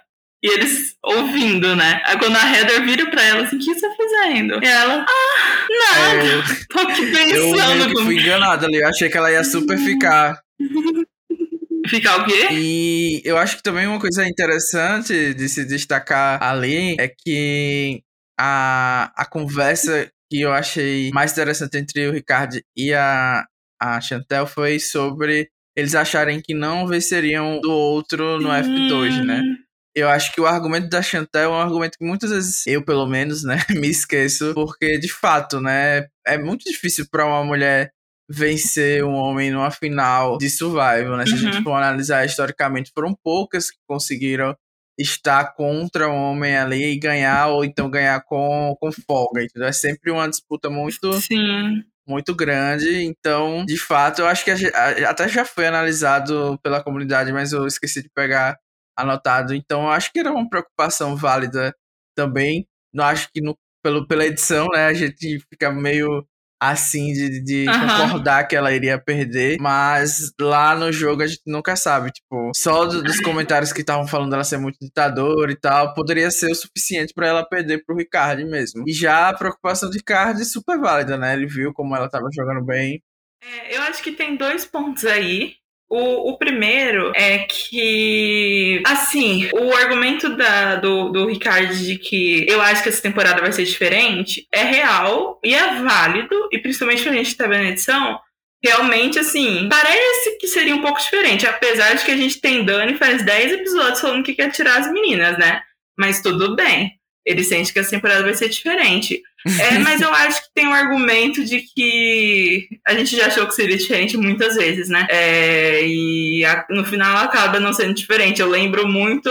e 0.44 0.48
eles 0.54 0.96
ouvindo, 1.04 1.76
né? 1.76 2.02
Aí 2.06 2.18
quando 2.18 2.36
a 2.36 2.56
Heather 2.56 2.84
vira 2.84 3.10
pra 3.12 3.24
ela 3.24 3.44
assim, 3.44 3.58
o 3.58 3.60
que 3.60 3.74
você 3.74 3.82
tá 3.88 3.96
fazendo? 3.96 4.64
E 4.64 4.68
ela, 4.68 5.06
ah, 5.08 5.68
nada, 5.70 6.28
É, 6.28 6.36
eu, 6.36 6.44
tô 6.70 6.80
aqui 6.80 7.04
eu 7.04 7.12
pensando 7.12 7.88
que 7.88 7.94
como 7.94 8.06
fui 8.08 8.20
enganado 8.20 8.66
ali. 8.66 8.78
Eu 8.78 8.88
achei 8.88 9.10
que 9.10 9.18
ela 9.18 9.32
ia 9.32 9.44
super 9.44 9.78
ficar. 9.78 10.40
ficar 11.88 12.22
o 12.22 12.26
quê? 12.26 12.48
E 12.52 13.22
eu 13.24 13.38
acho 13.38 13.58
que 13.58 13.64
também 13.64 13.88
uma 13.88 14.00
coisa 14.00 14.28
interessante 14.28 15.34
de 15.34 15.50
se 15.50 15.66
destacar 15.66 16.42
ali 16.42 16.96
é 17.00 17.08
que 17.08 18.02
a, 18.44 19.12
a 19.16 19.26
conversa 19.26 20.10
que 20.30 20.42
eu 20.42 20.52
achei 20.52 21.12
mais 21.14 21.32
interessante 21.34 21.78
entre 21.78 22.08
o 22.08 22.12
Ricardo 22.12 22.58
e 22.76 22.94
a, 22.94 23.46
a 23.80 24.02
Chantel 24.02 24.48
foi 24.48 24.80
sobre 24.80 25.50
eles 25.78 25.94
acharem 25.94 26.42
que 26.42 26.54
não 26.54 26.88
venceriam 26.88 27.60
do 27.62 27.72
outro 27.72 28.40
no 28.40 28.50
F2, 28.50 29.24
né? 29.26 29.42
Hum, 29.42 29.56
Eu 29.96 30.10
acho 30.10 30.32
que 30.34 30.42
o 30.42 30.48
argumento 30.48 30.90
da 30.90 31.02
Chantel 31.02 31.54
é 31.54 31.56
um 31.58 31.62
argumento 31.62 31.98
que 31.98 32.06
muitas 32.06 32.32
vezes 32.32 32.66
eu, 32.66 32.84
pelo 32.84 33.06
menos, 33.06 33.44
né, 33.44 33.58
me 33.70 33.88
esqueço, 33.90 34.54
porque 34.54 34.98
de 34.98 35.12
fato, 35.12 35.60
né, 35.62 36.08
é 36.26 36.38
muito 36.38 36.64
difícil 36.64 37.06
pra 37.12 37.26
uma 37.26 37.44
mulher 37.44 37.92
vencer 38.30 39.04
um 39.04 39.14
homem 39.14 39.52
numa 39.52 39.70
final 39.72 40.38
de 40.38 40.50
survival, 40.50 41.18
né? 41.18 41.26
Se 41.26 41.34
a 41.34 41.38
gente 41.38 41.58
Uhum. 41.58 41.64
for 41.64 41.74
analisar 41.74 42.26
historicamente, 42.26 42.92
foram 42.96 43.14
poucas 43.24 43.70
que 43.70 43.78
conseguiram 43.88 44.56
estar 45.02 45.54
contra 45.56 46.10
um 46.10 46.16
homem 46.16 46.56
ali 46.58 46.94
e 46.94 47.00
ganhar, 47.00 47.48
ou 47.50 47.66
então 47.66 47.90
ganhar 47.90 48.22
com, 48.26 48.76
com 48.80 48.92
folga, 48.92 49.44
entendeu? 49.44 49.68
É 49.68 49.72
sempre 49.72 50.12
uma 50.12 50.28
disputa 50.30 50.70
muito 50.70 51.14
Sim. 51.22 51.84
muito 52.08 52.36
grande. 52.36 53.04
Então, 53.04 53.66
de 53.66 53.78
fato, 53.78 54.20
eu 54.22 54.28
acho 54.28 54.44
que 54.46 54.52
a 54.52 54.56
a- 54.56 55.10
até 55.12 55.28
já 55.30 55.46
foi 55.46 55.68
analisado 55.68 56.60
pela 56.64 56.84
comunidade, 56.84 57.32
mas 57.34 57.54
eu 57.54 57.66
esqueci 57.68 58.02
de 58.04 58.10
pegar 58.10 58.58
anotado. 58.98 59.54
Então, 59.56 59.84
eu 59.84 59.90
acho 59.90 60.12
que 60.12 60.20
era 60.20 60.32
uma 60.32 60.50
preocupação 60.50 61.16
válida 61.16 61.76
também. 62.16 62.68
Não 62.94 63.06
acho 63.06 63.30
que 63.34 63.42
no, 63.42 63.58
pelo, 63.84 64.08
pela 64.08 64.26
edição, 64.26 64.68
né, 64.74 64.86
a 64.88 64.94
gente 64.94 65.40
fica 65.50 65.72
meio 65.72 66.26
assim 66.62 67.12
de, 67.14 67.44
de 67.44 67.68
Aham. 67.70 68.04
concordar 68.04 68.44
que 68.48 68.56
ela 68.56 68.72
iria 68.72 69.00
perder, 69.02 69.58
mas 69.60 70.32
lá 70.40 70.76
no 70.76 70.92
jogo 70.92 71.24
a 71.24 71.28
gente 71.28 71.42
nunca 71.48 71.76
sabe, 71.76 72.12
tipo, 72.12 72.52
só 72.56 72.86
do- 72.86 73.02
dos 73.04 73.20
comentários 73.20 73.74
que 73.74 73.82
estavam 73.82 74.06
falando 74.08 74.30
dela 74.30 74.44
ser 74.44 74.58
muito 74.58 74.78
ditadora 74.80 75.52
e 75.52 75.60
tal, 75.60 75.94
poderia 75.96 76.30
ser 76.30 76.52
o 76.52 76.56
suficiente 76.56 77.14
pra 77.16 77.28
ela 77.28 77.44
perder 77.44 77.84
pro 77.84 77.96
Ricardo 77.98 78.46
mesmo. 78.48 78.84
E 78.88 78.94
já 78.94 79.30
a 79.30 79.34
preocupação 79.34 79.90
de 79.90 79.98
Ricardo 79.98 80.40
é 80.42 80.46
super 80.46 80.78
válida, 80.80 81.18
né? 81.18 81.34
Ele 81.34 81.48
viu 81.48 81.74
como 81.74 81.96
ela 81.96 82.08
tava 82.10 82.28
jogando 82.32 82.64
bem. 82.64 83.02
É, 83.44 83.76
eu 83.76 83.82
acho 83.82 84.04
que 84.04 84.12
tem 84.12 84.36
dois 84.36 84.64
pontos 84.66 85.04
aí. 85.06 85.56
O, 85.94 86.30
o 86.30 86.38
primeiro 86.38 87.12
é 87.14 87.40
que, 87.40 88.82
assim, 88.86 89.50
o 89.52 89.74
argumento 89.74 90.38
da, 90.38 90.78
do, 90.78 91.10
do 91.10 91.28
Ricardo 91.28 91.76
de 91.76 91.98
que 91.98 92.46
eu 92.48 92.62
acho 92.62 92.82
que 92.82 92.88
essa 92.88 93.02
temporada 93.02 93.42
vai 93.42 93.52
ser 93.52 93.66
diferente 93.66 94.48
é 94.54 94.64
real 94.64 95.38
e 95.44 95.54
é 95.54 95.82
válido, 95.82 96.48
e 96.50 96.58
principalmente 96.60 97.04
pra 97.04 97.12
gente 97.12 97.32
que 97.32 97.36
tá 97.36 97.46
vendo 97.46 97.66
a 97.66 97.72
edição, 97.72 98.18
realmente, 98.64 99.20
assim, 99.20 99.68
parece 99.68 100.38
que 100.38 100.48
seria 100.48 100.74
um 100.74 100.82
pouco 100.82 101.02
diferente, 101.02 101.46
apesar 101.46 101.94
de 101.94 102.06
que 102.06 102.12
a 102.12 102.18
gente 102.18 102.40
tem 102.40 102.64
Dani 102.64 102.96
faz 102.96 103.26
10 103.26 103.52
episódios 103.52 104.00
falando 104.00 104.24
que 104.24 104.34
quer 104.34 104.50
tirar 104.50 104.80
as 104.80 104.90
meninas, 104.90 105.38
né? 105.38 105.62
Mas 106.00 106.22
tudo 106.22 106.56
bem. 106.56 106.94
Ele 107.26 107.44
sente 107.44 107.74
que 107.74 107.80
essa 107.80 107.90
temporada 107.90 108.24
vai 108.24 108.34
ser 108.34 108.48
diferente. 108.48 109.22
É, 109.60 109.80
mas 109.80 110.02
eu 110.02 110.14
acho 110.14 110.44
que 110.44 110.50
tem 110.54 110.68
um 110.68 110.74
argumento 110.74 111.44
de 111.44 111.62
que 111.62 112.68
a 112.86 112.94
gente 112.94 113.16
já 113.16 113.28
achou 113.28 113.48
que 113.48 113.56
seria 113.56 113.78
diferente 113.78 114.16
muitas 114.18 114.56
vezes, 114.56 114.88
né? 114.90 115.08
É, 115.10 115.86
e 115.86 116.46
a- 116.46 116.66
no 116.70 116.86
final 116.86 117.18
acaba 117.18 117.60
não 117.60 117.74
sendo 117.74 117.94
diferente. 117.94 118.42
Eu 118.42 118.50
lembro 118.50 118.88
muito, 118.88 119.30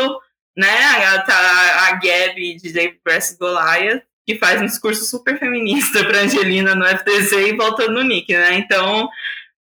né, 0.56 0.68
a, 1.06 1.18
tá, 1.22 1.88
a 1.88 1.92
Gabi 1.92 2.56
de 2.56 2.72
Dave 2.72 2.98
Press 3.04 3.36
Goliath, 3.38 4.02
que 4.26 4.36
faz 4.36 4.60
um 4.60 4.66
discurso 4.66 5.04
super 5.04 5.38
feminista 5.38 6.04
pra 6.04 6.20
Angelina 6.22 6.74
no 6.74 6.84
FTC 6.86 7.48
e 7.50 7.56
voltando 7.56 7.92
no 7.94 8.02
Nick, 8.02 8.32
né? 8.32 8.54
Então, 8.54 9.08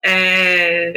é, 0.04 0.92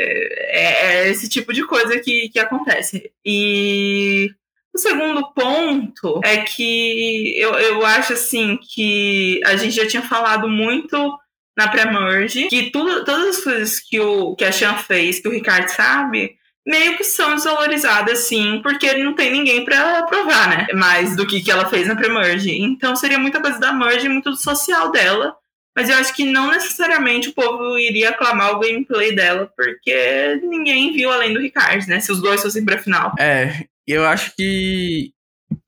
é- 0.51 0.87
é 1.07 1.11
esse 1.11 1.29
tipo 1.29 1.53
de 1.53 1.65
coisa 1.67 1.99
que, 2.01 2.29
que 2.29 2.39
acontece. 2.39 3.11
E 3.25 4.31
o 4.79 4.81
segundo 4.81 5.33
ponto 5.33 6.21
é 6.25 6.39
que 6.39 7.35
eu, 7.37 7.53
eu 7.55 7.85
acho 7.85 8.13
assim 8.13 8.57
que 8.57 9.41
a 9.45 9.57
gente 9.57 9.75
já 9.75 9.87
tinha 9.87 10.03
falado 10.03 10.49
muito 10.49 11.19
na 11.57 11.67
pré-merge 11.67 12.47
que 12.47 12.71
tudo, 12.71 13.05
todas 13.05 13.37
as 13.37 13.45
coisas 13.45 13.81
que, 13.81 13.99
o, 13.99 14.37
que 14.37 14.45
a 14.45 14.53
Chan 14.53 14.77
fez, 14.77 15.19
que 15.19 15.27
o 15.27 15.33
Ricardo 15.33 15.69
sabe, 15.69 16.37
meio 16.65 16.97
que 16.97 17.03
são 17.03 17.35
desvalorizadas, 17.35 18.21
sim, 18.21 18.61
porque 18.63 18.95
não 18.95 19.15
tem 19.15 19.33
ninguém 19.33 19.65
pra 19.65 20.05
provar, 20.05 20.49
né? 20.49 20.67
Mais 20.75 21.17
do 21.17 21.27
que, 21.27 21.41
que 21.43 21.51
ela 21.51 21.69
fez 21.69 21.89
na 21.89 21.97
pré-merge. 21.97 22.57
Então 22.57 22.95
seria 22.95 23.19
muita 23.19 23.41
coisa 23.41 23.59
da 23.59 23.73
merge, 23.73 24.09
muito 24.09 24.31
do 24.31 24.37
social 24.37 24.93
dela. 24.93 25.35
Mas 25.75 25.89
eu 25.89 25.97
acho 25.97 26.15
que 26.15 26.25
não 26.25 26.51
necessariamente 26.51 27.29
o 27.29 27.35
povo 27.35 27.79
iria 27.79 28.11
aclamar 28.11 28.53
o 28.53 28.59
gameplay 28.59 29.15
dela, 29.15 29.51
porque 29.57 30.41
ninguém 30.43 30.93
viu 30.93 31.11
além 31.11 31.33
do 31.33 31.41
Ricardo, 31.41 31.87
né? 31.87 32.01
Se 32.01 32.13
os 32.13 32.21
dois 32.21 32.43
fossem 32.43 32.65
pra 32.65 32.79
final. 32.79 33.15
É, 33.19 33.65
eu 33.93 34.07
acho 34.07 34.33
que 34.37 35.11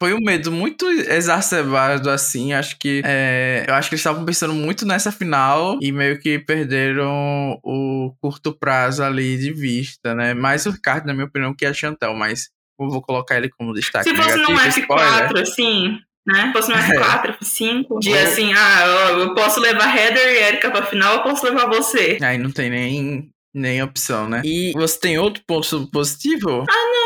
foi 0.02 0.12
um 0.12 0.20
medo 0.20 0.52
muito 0.52 0.86
exacerbado, 0.88 2.10
assim. 2.10 2.52
Acho 2.52 2.78
que. 2.78 3.02
É, 3.04 3.64
eu 3.68 3.74
acho 3.74 3.88
que 3.88 3.94
eles 3.94 4.00
estavam 4.00 4.24
pensando 4.24 4.52
muito 4.54 4.84
nessa 4.86 5.10
final 5.10 5.78
e 5.80 5.90
meio 5.92 6.18
que 6.20 6.38
perderam 6.38 7.58
o 7.62 8.14
curto 8.20 8.52
prazo 8.52 9.02
ali 9.02 9.38
de 9.38 9.52
vista, 9.52 10.14
né? 10.14 10.34
Mais 10.34 10.66
o 10.66 10.70
Ricardo, 10.70 11.06
na 11.06 11.14
minha 11.14 11.26
opinião, 11.26 11.54
que 11.54 11.64
a 11.66 11.72
Chantel, 11.72 12.14
mas 12.14 12.48
eu 12.78 12.88
vou 12.88 13.02
colocar 13.02 13.36
ele 13.36 13.48
como 13.50 13.72
destaque. 13.74 14.08
Se 14.08 14.14
fosse 14.16 14.36
negativo, 14.36 14.52
num 14.58 14.68
spoiler. 14.68 15.28
F4, 15.30 15.40
assim, 15.42 15.98
né? 16.26 16.46
Se 16.46 16.52
fosse 16.52 16.70
num 16.70 16.76
É. 16.78 16.98
F4, 16.98 17.38
F5, 17.40 17.98
de 18.00 18.12
assim, 18.18 18.52
ah, 18.52 18.84
eu- 19.18 19.34
posso 19.34 19.60
levar 19.60 19.94
Heather 19.96 20.26
e 20.26 20.42
Erika 20.48 20.70
pra 20.70 20.86
final, 20.86 21.16
eu 21.16 21.22
posso 21.22 21.44
levar 21.44 21.66
você. 21.68 22.18
Aí 22.22 22.36
não 22.38 22.50
tem 22.50 22.70
nem, 22.70 23.30
nem 23.54 23.82
opção, 23.82 24.28
né? 24.28 24.40
E 24.44 24.72
você 24.74 24.98
tem 24.98 25.18
outro 25.18 25.42
ponto 25.46 25.90
positivo? 25.90 26.64
Não, 26.68 26.99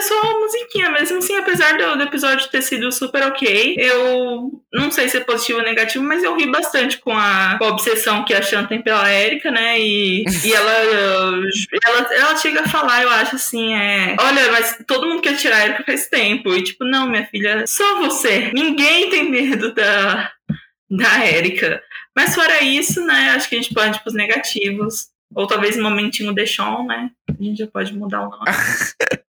era 0.00 0.02
só 0.02 0.20
uma 0.22 0.40
musiquinha 0.40 0.90
mesmo, 0.90 1.18
assim, 1.18 1.36
apesar 1.36 1.76
do, 1.76 1.96
do 1.96 2.02
episódio 2.02 2.48
ter 2.48 2.62
sido 2.62 2.90
super 2.90 3.22
ok, 3.24 3.76
eu 3.78 4.62
não 4.72 4.90
sei 4.90 5.08
se 5.08 5.18
é 5.18 5.20
positivo 5.20 5.58
ou 5.58 5.64
negativo, 5.64 6.02
mas 6.02 6.24
eu 6.24 6.34
ri 6.34 6.50
bastante 6.50 6.98
com 6.98 7.12
a, 7.12 7.56
com 7.58 7.64
a 7.64 7.68
obsessão 7.68 8.24
que 8.24 8.32
a 8.32 8.40
Shan 8.40 8.64
tem 8.64 8.80
pela 8.80 9.12
Erika, 9.12 9.50
né, 9.50 9.78
e, 9.78 10.24
e 10.44 10.52
ela, 10.52 10.72
ela, 11.84 12.14
ela 12.14 12.36
chega 12.36 12.62
a 12.62 12.68
falar, 12.68 13.02
eu 13.02 13.10
acho 13.10 13.36
assim, 13.36 13.74
é, 13.74 14.16
olha, 14.18 14.50
mas 14.50 14.82
todo 14.86 15.06
mundo 15.06 15.22
quer 15.22 15.36
tirar 15.36 15.56
a 15.56 15.64
Erika 15.66 15.84
faz 15.84 16.08
tempo, 16.08 16.54
e 16.54 16.62
tipo, 16.62 16.84
não, 16.84 17.08
minha 17.08 17.26
filha, 17.26 17.66
só 17.66 18.00
você, 18.00 18.50
ninguém 18.54 19.10
tem 19.10 19.30
medo 19.30 19.74
da, 19.74 20.32
da 20.90 21.26
Erika. 21.26 21.82
Mas 22.16 22.34
fora 22.34 22.62
isso, 22.62 23.04
né, 23.04 23.32
acho 23.36 23.48
que 23.48 23.54
a 23.54 23.60
gente 23.60 23.72
pode 23.74 23.98
ir 23.98 24.02
pros 24.02 24.14
negativos, 24.14 25.08
ou 25.34 25.46
talvez 25.46 25.76
um 25.76 25.82
momentinho 25.82 26.34
Deixon, 26.34 26.86
né, 26.86 27.10
a 27.28 27.42
gente 27.42 27.58
já 27.58 27.66
pode 27.66 27.92
mudar 27.94 28.22
o 28.22 28.30
nome. 28.30 28.44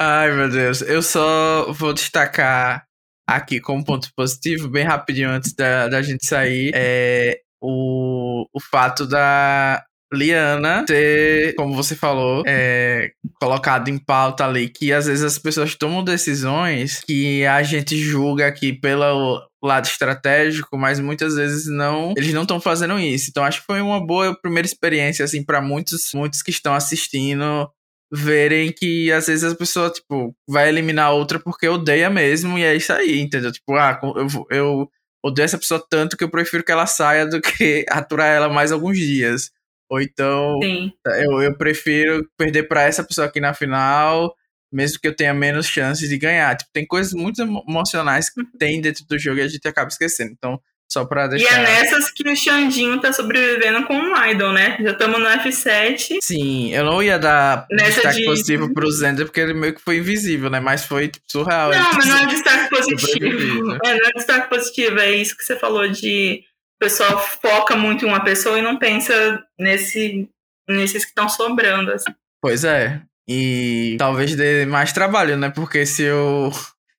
Ai, 0.00 0.32
meu 0.32 0.50
Deus. 0.50 0.82
Eu 0.82 1.02
só 1.02 1.72
vou 1.72 1.92
destacar 1.92 2.84
aqui 3.26 3.60
como 3.60 3.84
ponto 3.84 4.10
positivo, 4.14 4.68
bem 4.68 4.84
rapidinho 4.84 5.30
antes 5.30 5.54
da, 5.54 5.88
da 5.88 6.02
gente 6.02 6.26
sair, 6.26 6.72
é 6.74 7.40
o, 7.62 8.46
o 8.52 8.60
fato 8.60 9.06
da 9.06 9.82
Liana 10.12 10.84
ter, 10.86 11.54
como 11.54 11.74
você 11.74 11.96
falou, 11.96 12.42
é, 12.46 13.10
colocado 13.40 13.88
em 13.88 13.98
pauta 13.98 14.44
ali 14.44 14.68
que 14.68 14.92
às 14.92 15.06
vezes 15.06 15.24
as 15.24 15.38
pessoas 15.38 15.74
tomam 15.74 16.04
decisões 16.04 17.00
que 17.00 17.44
a 17.46 17.62
gente 17.62 17.96
julga 17.96 18.46
aqui 18.46 18.72
pelo 18.72 19.42
lado 19.62 19.86
estratégico, 19.86 20.76
mas 20.76 21.00
muitas 21.00 21.34
vezes 21.34 21.66
não, 21.66 22.12
eles 22.16 22.34
não 22.34 22.42
estão 22.42 22.60
fazendo 22.60 22.98
isso. 22.98 23.30
Então 23.30 23.44
acho 23.44 23.60
que 23.60 23.66
foi 23.66 23.80
uma 23.80 24.04
boa 24.04 24.38
primeira 24.40 24.66
experiência 24.66 25.24
assim 25.24 25.42
para 25.42 25.60
muitos, 25.60 26.10
muitos 26.14 26.42
que 26.42 26.50
estão 26.50 26.74
assistindo 26.74 27.68
verem 28.12 28.72
que 28.72 29.10
às 29.12 29.26
vezes 29.26 29.52
a 29.52 29.56
pessoa, 29.56 29.90
tipo, 29.90 30.34
vai 30.48 30.68
eliminar 30.68 31.12
outra 31.12 31.38
porque 31.38 31.68
odeia 31.68 32.08
mesmo, 32.10 32.58
e 32.58 32.62
é 32.62 32.74
isso 32.74 32.92
aí, 32.92 33.20
entendeu? 33.20 33.50
Tipo, 33.52 33.74
ah, 33.74 34.00
eu, 34.16 34.46
eu 34.50 34.90
odeio 35.24 35.44
essa 35.44 35.58
pessoa 35.58 35.84
tanto 35.88 36.16
que 36.16 36.24
eu 36.24 36.30
prefiro 36.30 36.62
que 36.64 36.70
ela 36.72 36.86
saia 36.86 37.26
do 37.26 37.40
que 37.40 37.84
aturar 37.90 38.28
ela 38.28 38.48
mais 38.48 38.70
alguns 38.72 38.98
dias. 38.98 39.50
Ou 39.90 40.00
então, 40.00 40.58
Sim. 40.62 40.92
eu, 41.06 41.42
eu 41.42 41.56
prefiro 41.56 42.26
perder 42.36 42.64
pra 42.68 42.82
essa 42.82 43.04
pessoa 43.04 43.26
aqui 43.26 43.40
na 43.40 43.52
final, 43.54 44.34
mesmo 44.72 44.98
que 45.00 45.08
eu 45.08 45.14
tenha 45.14 45.34
menos 45.34 45.66
chances 45.66 46.08
de 46.08 46.18
ganhar. 46.18 46.56
Tipo, 46.56 46.70
tem 46.72 46.86
coisas 46.86 47.12
muito 47.12 47.40
emo- 47.42 47.64
emocionais 47.68 48.30
que 48.30 48.42
tem 48.58 48.80
dentro 48.80 49.04
do 49.06 49.18
jogo 49.18 49.38
e 49.38 49.42
a 49.42 49.48
gente 49.48 49.66
acaba 49.68 49.88
esquecendo. 49.88 50.32
Então, 50.32 50.60
só 50.94 51.04
pra 51.04 51.26
E 51.26 51.28
deixar. 51.30 51.58
é 51.60 51.62
nessas 51.62 52.10
que 52.10 52.26
o 52.28 52.36
Xandinho 52.36 53.00
tá 53.00 53.12
sobrevivendo 53.12 53.84
com 53.86 53.94
o 53.98 54.24
Idol, 54.26 54.52
né? 54.52 54.76
Já 54.80 54.92
estamos 54.92 55.20
no 55.20 55.26
F7. 55.26 56.18
Sim, 56.22 56.72
eu 56.72 56.84
não 56.84 57.02
ia 57.02 57.18
dar 57.18 57.66
Nessa 57.70 57.90
destaque 57.96 58.18
de- 58.18 58.24
positivo 58.24 58.72
pro 58.72 58.90
Zender, 58.90 59.26
porque 59.26 59.40
ele 59.40 59.52
meio 59.54 59.74
que 59.74 59.82
foi 59.82 59.98
invisível, 59.98 60.48
né? 60.48 60.60
Mas 60.60 60.84
foi 60.86 61.08
tipo, 61.08 61.24
surreal. 61.30 61.70
Não, 61.72 61.92
mas 61.92 62.06
não 62.06 62.18
é 62.18 62.26
destaque 62.26 62.70
positivo. 62.70 63.72
É, 63.84 63.94
não 63.98 64.08
é 64.08 64.12
destaque 64.14 64.48
positivo. 64.48 64.98
É 65.00 65.10
isso 65.10 65.36
que 65.36 65.44
você 65.44 65.56
falou 65.56 65.88
de 65.88 66.42
o 66.80 66.84
pessoal 66.84 67.18
foca 67.42 67.76
muito 67.76 68.04
em 68.04 68.08
uma 68.08 68.22
pessoa 68.24 68.58
e 68.58 68.62
não 68.62 68.78
pensa 68.78 69.42
nesse, 69.58 70.28
nesses 70.68 71.04
que 71.04 71.10
estão 71.10 71.28
sobrando. 71.28 71.92
assim. 71.92 72.12
Pois 72.40 72.64
é. 72.64 73.00
E 73.28 73.96
talvez 73.98 74.34
dê 74.36 74.66
mais 74.66 74.92
trabalho, 74.92 75.36
né? 75.36 75.50
Porque 75.50 75.84
se 75.86 76.08
o. 76.10 76.50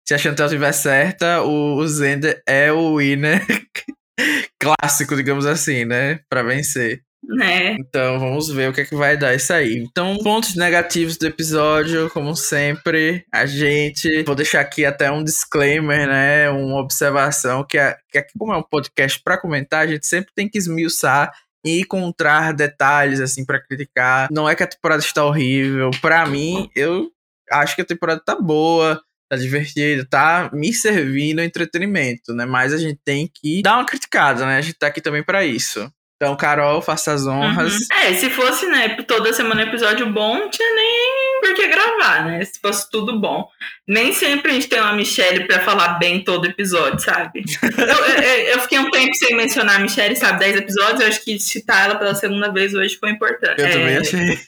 Se 0.07 0.13
a 0.13 0.17
Chantel 0.19 0.49
tiver 0.49 0.71
certa, 0.71 1.41
o, 1.41 1.77
o 1.77 1.87
Zender 1.87 2.39
é 2.47 2.71
o 2.71 2.97
winner 2.97 3.41
clássico, 4.61 5.15
digamos 5.15 5.47
assim, 5.47 5.83
né? 5.83 6.19
Pra 6.29 6.43
vencer. 6.43 7.01
Né? 7.27 7.71
Então 7.79 8.19
vamos 8.19 8.47
ver 8.49 8.69
o 8.69 8.73
que 8.73 8.81
é 8.81 8.85
que 8.85 8.95
vai 8.95 9.17
dar 9.17 9.33
isso 9.33 9.51
aí. 9.51 9.77
Então, 9.77 10.15
pontos 10.19 10.55
negativos 10.55 11.17
do 11.17 11.25
episódio, 11.25 12.07
como 12.11 12.35
sempre, 12.35 13.25
a 13.33 13.47
gente. 13.47 14.21
Vou 14.21 14.35
deixar 14.35 14.61
aqui 14.61 14.85
até 14.85 15.09
um 15.09 15.23
disclaimer, 15.23 16.07
né? 16.07 16.51
Uma 16.51 16.79
observação, 16.79 17.65
que, 17.67 17.79
é, 17.79 17.97
que 18.11 18.19
aqui, 18.19 18.37
como 18.37 18.53
é 18.53 18.57
um 18.57 18.63
podcast 18.63 19.19
pra 19.23 19.39
comentar, 19.39 19.83
a 19.83 19.87
gente 19.87 20.05
sempre 20.05 20.31
tem 20.35 20.47
que 20.47 20.59
esmiuçar 20.59 21.31
e 21.65 21.79
encontrar 21.81 22.53
detalhes, 22.53 23.19
assim, 23.19 23.43
pra 23.43 23.59
criticar. 23.59 24.27
Não 24.31 24.47
é 24.47 24.53
que 24.53 24.61
a 24.61 24.67
temporada 24.67 25.01
está 25.01 25.25
horrível. 25.25 25.89
Pra 25.99 26.27
mim, 26.27 26.69
eu 26.75 27.09
acho 27.51 27.75
que 27.75 27.81
a 27.81 27.85
temporada 27.85 28.21
tá 28.23 28.35
boa. 28.39 29.01
Tá 29.29 29.35
divertida, 29.37 30.05
tá 30.07 30.49
me 30.53 30.71
servindo 30.73 31.41
entretenimento, 31.41 32.33
né? 32.33 32.45
Mas 32.45 32.73
a 32.73 32.77
gente 32.77 32.99
tem 33.03 33.29
que 33.33 33.61
dar 33.63 33.75
uma 33.75 33.85
criticada, 33.85 34.45
né? 34.45 34.57
A 34.57 34.61
gente 34.61 34.77
tá 34.77 34.87
aqui 34.87 35.01
também 35.01 35.23
pra 35.23 35.43
isso. 35.43 35.89
Então, 36.15 36.35
Carol, 36.37 36.81
faça 36.81 37.11
as 37.11 37.27
honras. 37.27 37.73
Uhum. 37.73 37.87
É, 38.03 38.13
se 38.13 38.29
fosse, 38.29 38.65
né, 38.67 38.89
toda 39.05 39.33
semana 39.33 39.63
episódio 39.63 40.09
bom, 40.09 40.39
não 40.39 40.49
tinha 40.49 40.73
nem 40.73 41.41
por 41.41 41.53
que 41.53 41.67
gravar, 41.67 42.25
né? 42.25 42.45
Se 42.45 42.59
fosse 42.61 42.89
tudo 42.89 43.19
bom. 43.19 43.45
Nem 43.85 44.13
sempre 44.13 44.51
a 44.51 44.53
gente 44.53 44.69
tem 44.69 44.79
uma 44.79 44.93
Michelle 44.93 45.45
pra 45.45 45.59
falar 45.59 45.99
bem 45.99 46.23
todo 46.23 46.45
episódio, 46.45 46.99
sabe? 46.99 47.43
eu, 47.61 48.23
eu, 48.23 48.47
eu 48.53 48.59
fiquei 48.61 48.79
um 48.79 48.89
tempo 48.89 49.13
sem 49.13 49.35
mencionar 49.35 49.75
a 49.75 49.79
Michelle, 49.79 50.15
sabe? 50.15 50.39
10 50.39 50.55
episódios, 50.57 51.01
eu 51.01 51.07
acho 51.07 51.23
que 51.23 51.37
citar 51.37 51.85
ela 51.85 51.95
pela 51.95 52.15
segunda 52.15 52.51
vez 52.51 52.73
hoje 52.73 52.97
foi 52.97 53.09
importante. 53.09 53.59
Eu 53.59 53.65
É, 53.65 53.71
também 53.71 53.97
achei. 53.97 54.39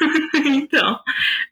então. 0.46 0.98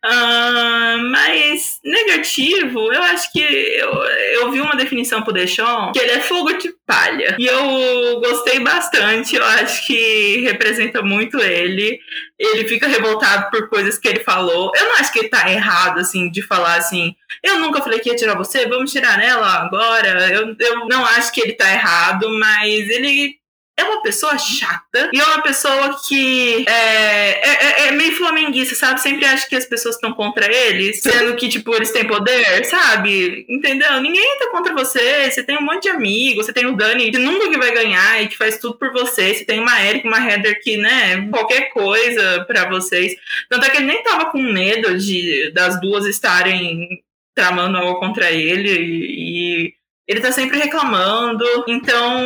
ah, 0.04 0.96
mas 1.10 1.80
negativo, 1.84 2.92
eu 2.92 3.02
acho 3.02 3.32
que 3.32 3.40
eu, 3.40 3.92
eu 4.40 4.50
vi 4.50 4.60
uma 4.60 4.76
definição 4.76 5.22
pro 5.22 5.32
Deixon 5.32 5.92
que 5.92 5.98
ele 5.98 6.12
é 6.12 6.20
fogo 6.20 6.52
de 6.54 6.72
palha. 6.86 7.36
E 7.38 7.46
eu 7.46 8.20
gostei 8.20 8.60
bastante, 8.60 9.36
eu 9.36 9.44
acho 9.44 9.86
que 9.86 10.40
representa 10.42 11.02
muito 11.02 11.38
ele. 11.38 11.98
Ele 12.38 12.68
fica 12.68 12.86
revoltado 12.86 13.50
por 13.50 13.68
coisas 13.68 13.98
que 13.98 14.06
ele 14.06 14.20
falou. 14.20 14.70
Eu 14.76 14.84
não 14.86 14.94
acho 14.94 15.12
que 15.12 15.18
ele 15.20 15.28
tá 15.28 15.50
errado, 15.50 15.98
assim, 15.98 16.30
de 16.30 16.40
falar 16.40 16.76
assim. 16.76 17.14
Eu 17.42 17.58
nunca 17.58 17.82
falei 17.82 17.98
que 17.98 18.08
ia 18.08 18.16
tirar 18.16 18.36
você, 18.36 18.66
vamos 18.66 18.92
tirar 18.92 19.22
ela 19.22 19.46
agora. 19.54 20.28
Eu, 20.32 20.56
eu 20.58 20.86
não 20.86 21.04
acho 21.04 21.32
que 21.32 21.40
ele 21.40 21.52
tá 21.52 21.70
errado, 21.72 22.28
mas 22.38 22.88
ele 22.88 23.38
é 23.78 23.84
uma 23.84 24.02
pessoa 24.02 24.36
chata 24.36 25.08
e 25.12 25.20
é 25.20 25.24
uma 25.24 25.40
pessoa 25.40 25.96
que 26.06 26.64
é, 26.68 27.84
é, 27.84 27.88
é 27.88 27.92
meio 27.92 28.12
flamenguista, 28.16 28.74
sabe? 28.74 29.00
Sempre 29.00 29.24
acha 29.24 29.48
que 29.48 29.54
as 29.54 29.64
pessoas 29.64 29.94
estão 29.94 30.12
contra 30.12 30.52
eles, 30.52 31.00
sendo 31.00 31.36
que, 31.36 31.48
tipo, 31.48 31.72
eles 31.74 31.92
têm 31.92 32.04
poder, 32.04 32.64
sabe? 32.64 33.46
Entendeu? 33.48 34.00
Ninguém 34.00 34.38
tá 34.38 34.50
contra 34.50 34.74
você, 34.74 35.30
você 35.30 35.44
tem 35.44 35.56
um 35.56 35.62
monte 35.62 35.84
de 35.84 35.90
amigos, 35.90 36.46
você 36.46 36.52
tem 36.52 36.66
o 36.66 36.76
Dani 36.76 37.12
que 37.12 37.18
nunca 37.18 37.48
que 37.48 37.56
vai 37.56 37.72
ganhar 37.72 38.22
e 38.22 38.28
que 38.28 38.36
faz 38.36 38.58
tudo 38.58 38.76
por 38.76 38.92
você, 38.92 39.32
você 39.32 39.44
tem 39.44 39.60
uma 39.60 39.80
Erika, 39.80 40.08
uma 40.08 40.28
Heather 40.28 40.60
que, 40.60 40.76
né, 40.76 41.28
qualquer 41.30 41.70
coisa 41.70 42.44
pra 42.46 42.68
vocês. 42.68 43.14
Tanto 43.48 43.64
é 43.64 43.70
que 43.70 43.76
ele 43.76 43.86
nem 43.86 44.02
tava 44.02 44.26
com 44.26 44.42
medo 44.42 44.98
de 44.98 45.52
das 45.52 45.80
duas 45.80 46.04
estarem 46.04 47.02
tramando 47.32 47.78
algo 47.78 48.00
contra 48.00 48.32
ele 48.32 48.70
e, 48.70 49.66
e 49.66 49.74
ele 50.08 50.20
tá 50.22 50.32
sempre 50.32 50.58
reclamando, 50.58 51.44
então 51.68 52.18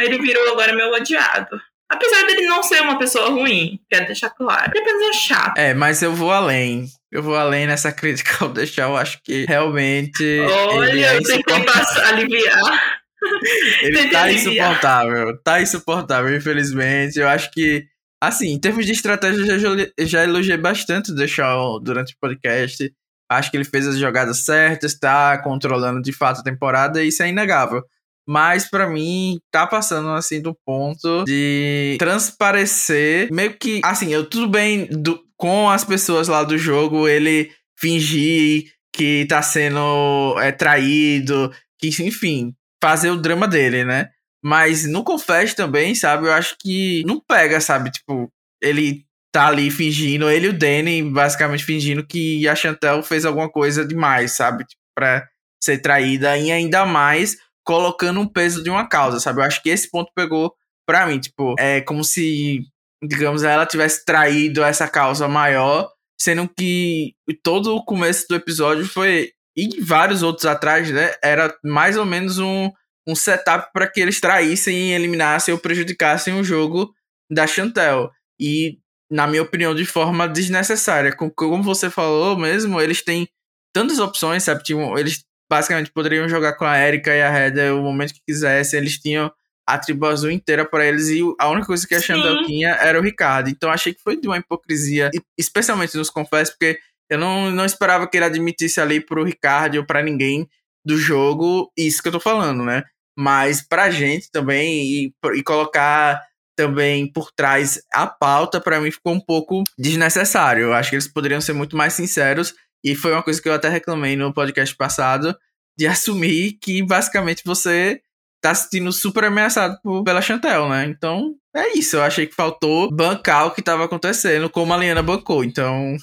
ele 0.00 0.18
virou 0.18 0.50
agora 0.52 0.74
meu 0.74 0.90
odiado. 0.90 1.60
Apesar 1.88 2.26
dele 2.26 2.46
não 2.46 2.62
ser 2.62 2.80
uma 2.82 2.98
pessoa 2.98 3.30
ruim, 3.30 3.80
quero 3.88 4.06
deixar 4.06 4.30
claro. 4.30 4.70
Ele 4.74 4.82
apenas 4.82 5.08
é 5.08 5.12
chato. 5.12 5.58
É, 5.58 5.74
mas 5.74 6.02
eu 6.02 6.12
vou 6.12 6.32
além. 6.32 6.86
Eu 7.10 7.22
vou 7.22 7.36
além 7.36 7.66
nessa 7.66 7.90
crítica 7.92 8.44
ao 8.44 8.50
deixar. 8.50 8.84
Eu 8.84 8.96
acho 8.96 9.20
que 9.24 9.44
realmente. 9.46 10.40
Olha, 10.40 11.06
é 11.06 11.16
eu 11.16 11.22
tentei 11.22 11.64
passar, 11.64 12.14
aliviar. 12.14 13.00
Ele 13.82 13.96
tentei 13.96 14.10
tá 14.10 14.22
aliviar. 14.22 14.70
insuportável. 14.72 15.42
Tá 15.42 15.62
insuportável, 15.62 16.36
infelizmente. 16.36 17.18
Eu 17.18 17.28
acho 17.28 17.50
que. 17.50 17.84
Assim, 18.22 18.52
em 18.52 18.60
termos 18.60 18.86
de 18.86 18.92
estratégia, 18.92 19.40
eu 19.40 19.58
já, 19.58 19.68
já 20.00 20.24
elogiei 20.24 20.56
bastante 20.56 21.10
o 21.10 21.14
Deixal 21.14 21.80
durante 21.80 22.14
o 22.14 22.18
podcast. 22.20 22.92
Acho 23.30 23.50
que 23.50 23.56
ele 23.56 23.64
fez 23.64 23.86
as 23.86 23.96
jogadas 23.96 24.38
certas, 24.44 24.98
tá 24.98 25.38
controlando 25.38 26.02
de 26.02 26.12
fato 26.12 26.40
a 26.40 26.44
temporada, 26.44 27.02
isso 27.04 27.22
é 27.22 27.28
inegável. 27.28 27.82
Mas 28.28 28.68
pra 28.68 28.88
mim, 28.88 29.38
tá 29.50 29.66
passando 29.66 30.08
assim 30.10 30.40
do 30.40 30.54
ponto 30.64 31.24
de 31.24 31.96
transparecer. 31.98 33.28
Meio 33.32 33.56
que. 33.56 33.80
Assim, 33.84 34.12
eu 34.12 34.28
tudo 34.28 34.48
bem 34.48 34.86
do- 34.86 35.20
com 35.36 35.70
as 35.70 35.84
pessoas 35.84 36.28
lá 36.28 36.42
do 36.44 36.58
jogo, 36.58 37.08
ele 37.08 37.50
fingir 37.78 38.72
que 38.94 39.24
tá 39.28 39.40
sendo 39.42 40.36
é, 40.40 40.52
traído, 40.52 41.50
que, 41.78 41.88
enfim, 42.04 42.52
fazer 42.82 43.10
o 43.10 43.16
drama 43.16 43.48
dele, 43.48 43.84
né? 43.84 44.08
Mas 44.42 44.86
no 44.86 45.04
Confess 45.04 45.54
também, 45.54 45.94
sabe? 45.94 46.26
Eu 46.26 46.32
acho 46.32 46.56
que 46.58 47.02
não 47.06 47.20
pega, 47.20 47.60
sabe? 47.60 47.90
Tipo, 47.90 48.30
ele 48.62 49.04
tá 49.32 49.46
ali 49.48 49.70
fingindo, 49.70 50.28
ele 50.28 50.46
e 50.46 50.50
o 50.50 50.52
Danny 50.58 51.02
basicamente 51.02 51.64
fingindo 51.64 52.06
que 52.06 52.46
a 52.48 52.54
Chantel 52.54 53.02
fez 53.02 53.24
alguma 53.24 53.48
coisa 53.48 53.84
demais, 53.86 54.32
sabe? 54.32 54.64
Tipo, 54.64 54.80
pra 54.94 55.26
ser 55.62 55.78
traída 55.78 56.36
e 56.36 56.50
ainda 56.50 56.84
mais 56.84 57.36
colocando 57.64 58.20
um 58.20 58.26
peso 58.26 58.62
de 58.62 58.70
uma 58.70 58.88
causa, 58.88 59.20
sabe? 59.20 59.40
Eu 59.40 59.44
acho 59.44 59.62
que 59.62 59.68
esse 59.68 59.90
ponto 59.90 60.10
pegou 60.14 60.52
pra 60.86 61.06
mim, 61.06 61.20
tipo, 61.20 61.54
é 61.58 61.80
como 61.82 62.02
se, 62.02 62.62
digamos, 63.02 63.44
ela 63.44 63.66
tivesse 63.66 64.04
traído 64.04 64.64
essa 64.64 64.88
causa 64.88 65.28
maior, 65.28 65.88
sendo 66.20 66.48
que 66.48 67.14
todo 67.42 67.76
o 67.76 67.84
começo 67.84 68.26
do 68.28 68.34
episódio 68.34 68.84
foi 68.86 69.30
e 69.56 69.80
vários 69.80 70.22
outros 70.22 70.46
atrás, 70.46 70.90
né? 70.90 71.12
Era 71.22 71.54
mais 71.64 71.96
ou 71.96 72.04
menos 72.04 72.38
um, 72.38 72.70
um 73.06 73.14
setup 73.14 73.70
para 73.72 73.88
que 73.88 74.00
eles 74.00 74.20
traíssem, 74.20 74.92
eliminassem 74.92 75.52
ou 75.52 75.60
prejudicassem 75.60 76.38
o 76.38 76.44
jogo 76.44 76.92
da 77.30 77.46
Chantel. 77.46 78.10
E, 78.40 78.78
na 79.10 79.26
minha 79.26 79.42
opinião, 79.42 79.74
de 79.74 79.84
forma 79.84 80.28
desnecessária. 80.28 81.14
Como 81.14 81.62
você 81.62 81.90
falou 81.90 82.36
mesmo, 82.36 82.80
eles 82.80 83.02
têm 83.02 83.28
tantas 83.74 83.98
opções, 83.98 84.44
sabe? 84.44 84.62
Tipo, 84.62 84.96
eles 84.98 85.24
basicamente 85.50 85.90
poderiam 85.90 86.28
jogar 86.28 86.52
com 86.52 86.64
a 86.64 86.78
Erika 86.78 87.14
e 87.14 87.20
a 87.20 87.28
Heather 87.28 87.74
o 87.74 87.82
momento 87.82 88.14
que 88.14 88.22
quisessem. 88.26 88.78
Eles 88.78 88.98
tinham 88.98 89.32
a 89.66 89.78
tribo 89.78 90.06
azul 90.06 90.30
inteira 90.30 90.64
para 90.64 90.86
eles 90.86 91.08
e 91.08 91.20
a 91.38 91.48
única 91.48 91.66
coisa 91.66 91.86
que 91.86 91.94
a 91.94 92.00
Chantel 92.00 92.44
tinha 92.44 92.70
era 92.70 92.98
o 92.98 93.02
Ricardo. 93.02 93.48
Então 93.48 93.70
achei 93.70 93.94
que 93.94 94.02
foi 94.02 94.16
de 94.16 94.28
uma 94.28 94.38
hipocrisia, 94.38 95.10
especialmente 95.38 95.96
nos 95.96 96.10
confessos, 96.10 96.54
porque 96.54 96.78
eu 97.08 97.18
não, 97.18 97.50
não 97.50 97.64
esperava 97.64 98.06
que 98.06 98.16
ele 98.16 98.24
admitisse 98.24 98.80
ali 98.80 99.00
pro 99.00 99.24
Ricardo 99.24 99.76
ou 99.76 99.84
para 99.84 100.02
ninguém 100.02 100.48
do 100.84 100.96
jogo 100.96 101.70
isso 101.76 102.02
que 102.02 102.08
eu 102.08 102.12
tô 102.12 102.20
falando, 102.20 102.64
né? 102.64 102.84
Mas 103.16 103.60
pra 103.60 103.90
gente 103.90 104.30
também 104.30 104.82
e, 104.82 105.14
e 105.34 105.42
colocar 105.42 106.20
também 106.60 107.10
por 107.10 107.32
trás 107.32 107.80
a 107.90 108.06
pauta, 108.06 108.60
para 108.60 108.78
mim 108.78 108.90
ficou 108.90 109.14
um 109.14 109.20
pouco 109.20 109.64
desnecessário. 109.78 110.64
Eu 110.64 110.74
acho 110.74 110.90
que 110.90 110.96
eles 110.96 111.08
poderiam 111.08 111.40
ser 111.40 111.54
muito 111.54 111.74
mais 111.74 111.94
sinceros 111.94 112.54
e 112.84 112.94
foi 112.94 113.12
uma 113.12 113.22
coisa 113.22 113.40
que 113.40 113.48
eu 113.48 113.54
até 113.54 113.70
reclamei 113.70 114.14
no 114.14 114.32
podcast 114.34 114.76
passado 114.76 115.34
de 115.78 115.86
assumir 115.86 116.58
que 116.60 116.82
basicamente 116.82 117.42
você 117.46 118.02
tá 118.42 118.54
se 118.54 118.64
sentindo 118.64 118.92
super 118.92 119.24
ameaçado 119.24 119.78
por, 119.82 120.04
pela 120.04 120.20
Chantel, 120.20 120.68
né? 120.68 120.84
Então, 120.84 121.34
é 121.56 121.78
isso. 121.78 121.96
Eu 121.96 122.02
achei 122.02 122.26
que 122.26 122.34
faltou 122.34 122.94
bancar 122.94 123.46
o 123.46 123.52
que 123.52 123.62
tava 123.62 123.86
acontecendo, 123.86 124.50
como 124.50 124.74
a 124.74 124.76
Liana 124.76 125.02
bancou. 125.02 125.42
Então, 125.42 125.96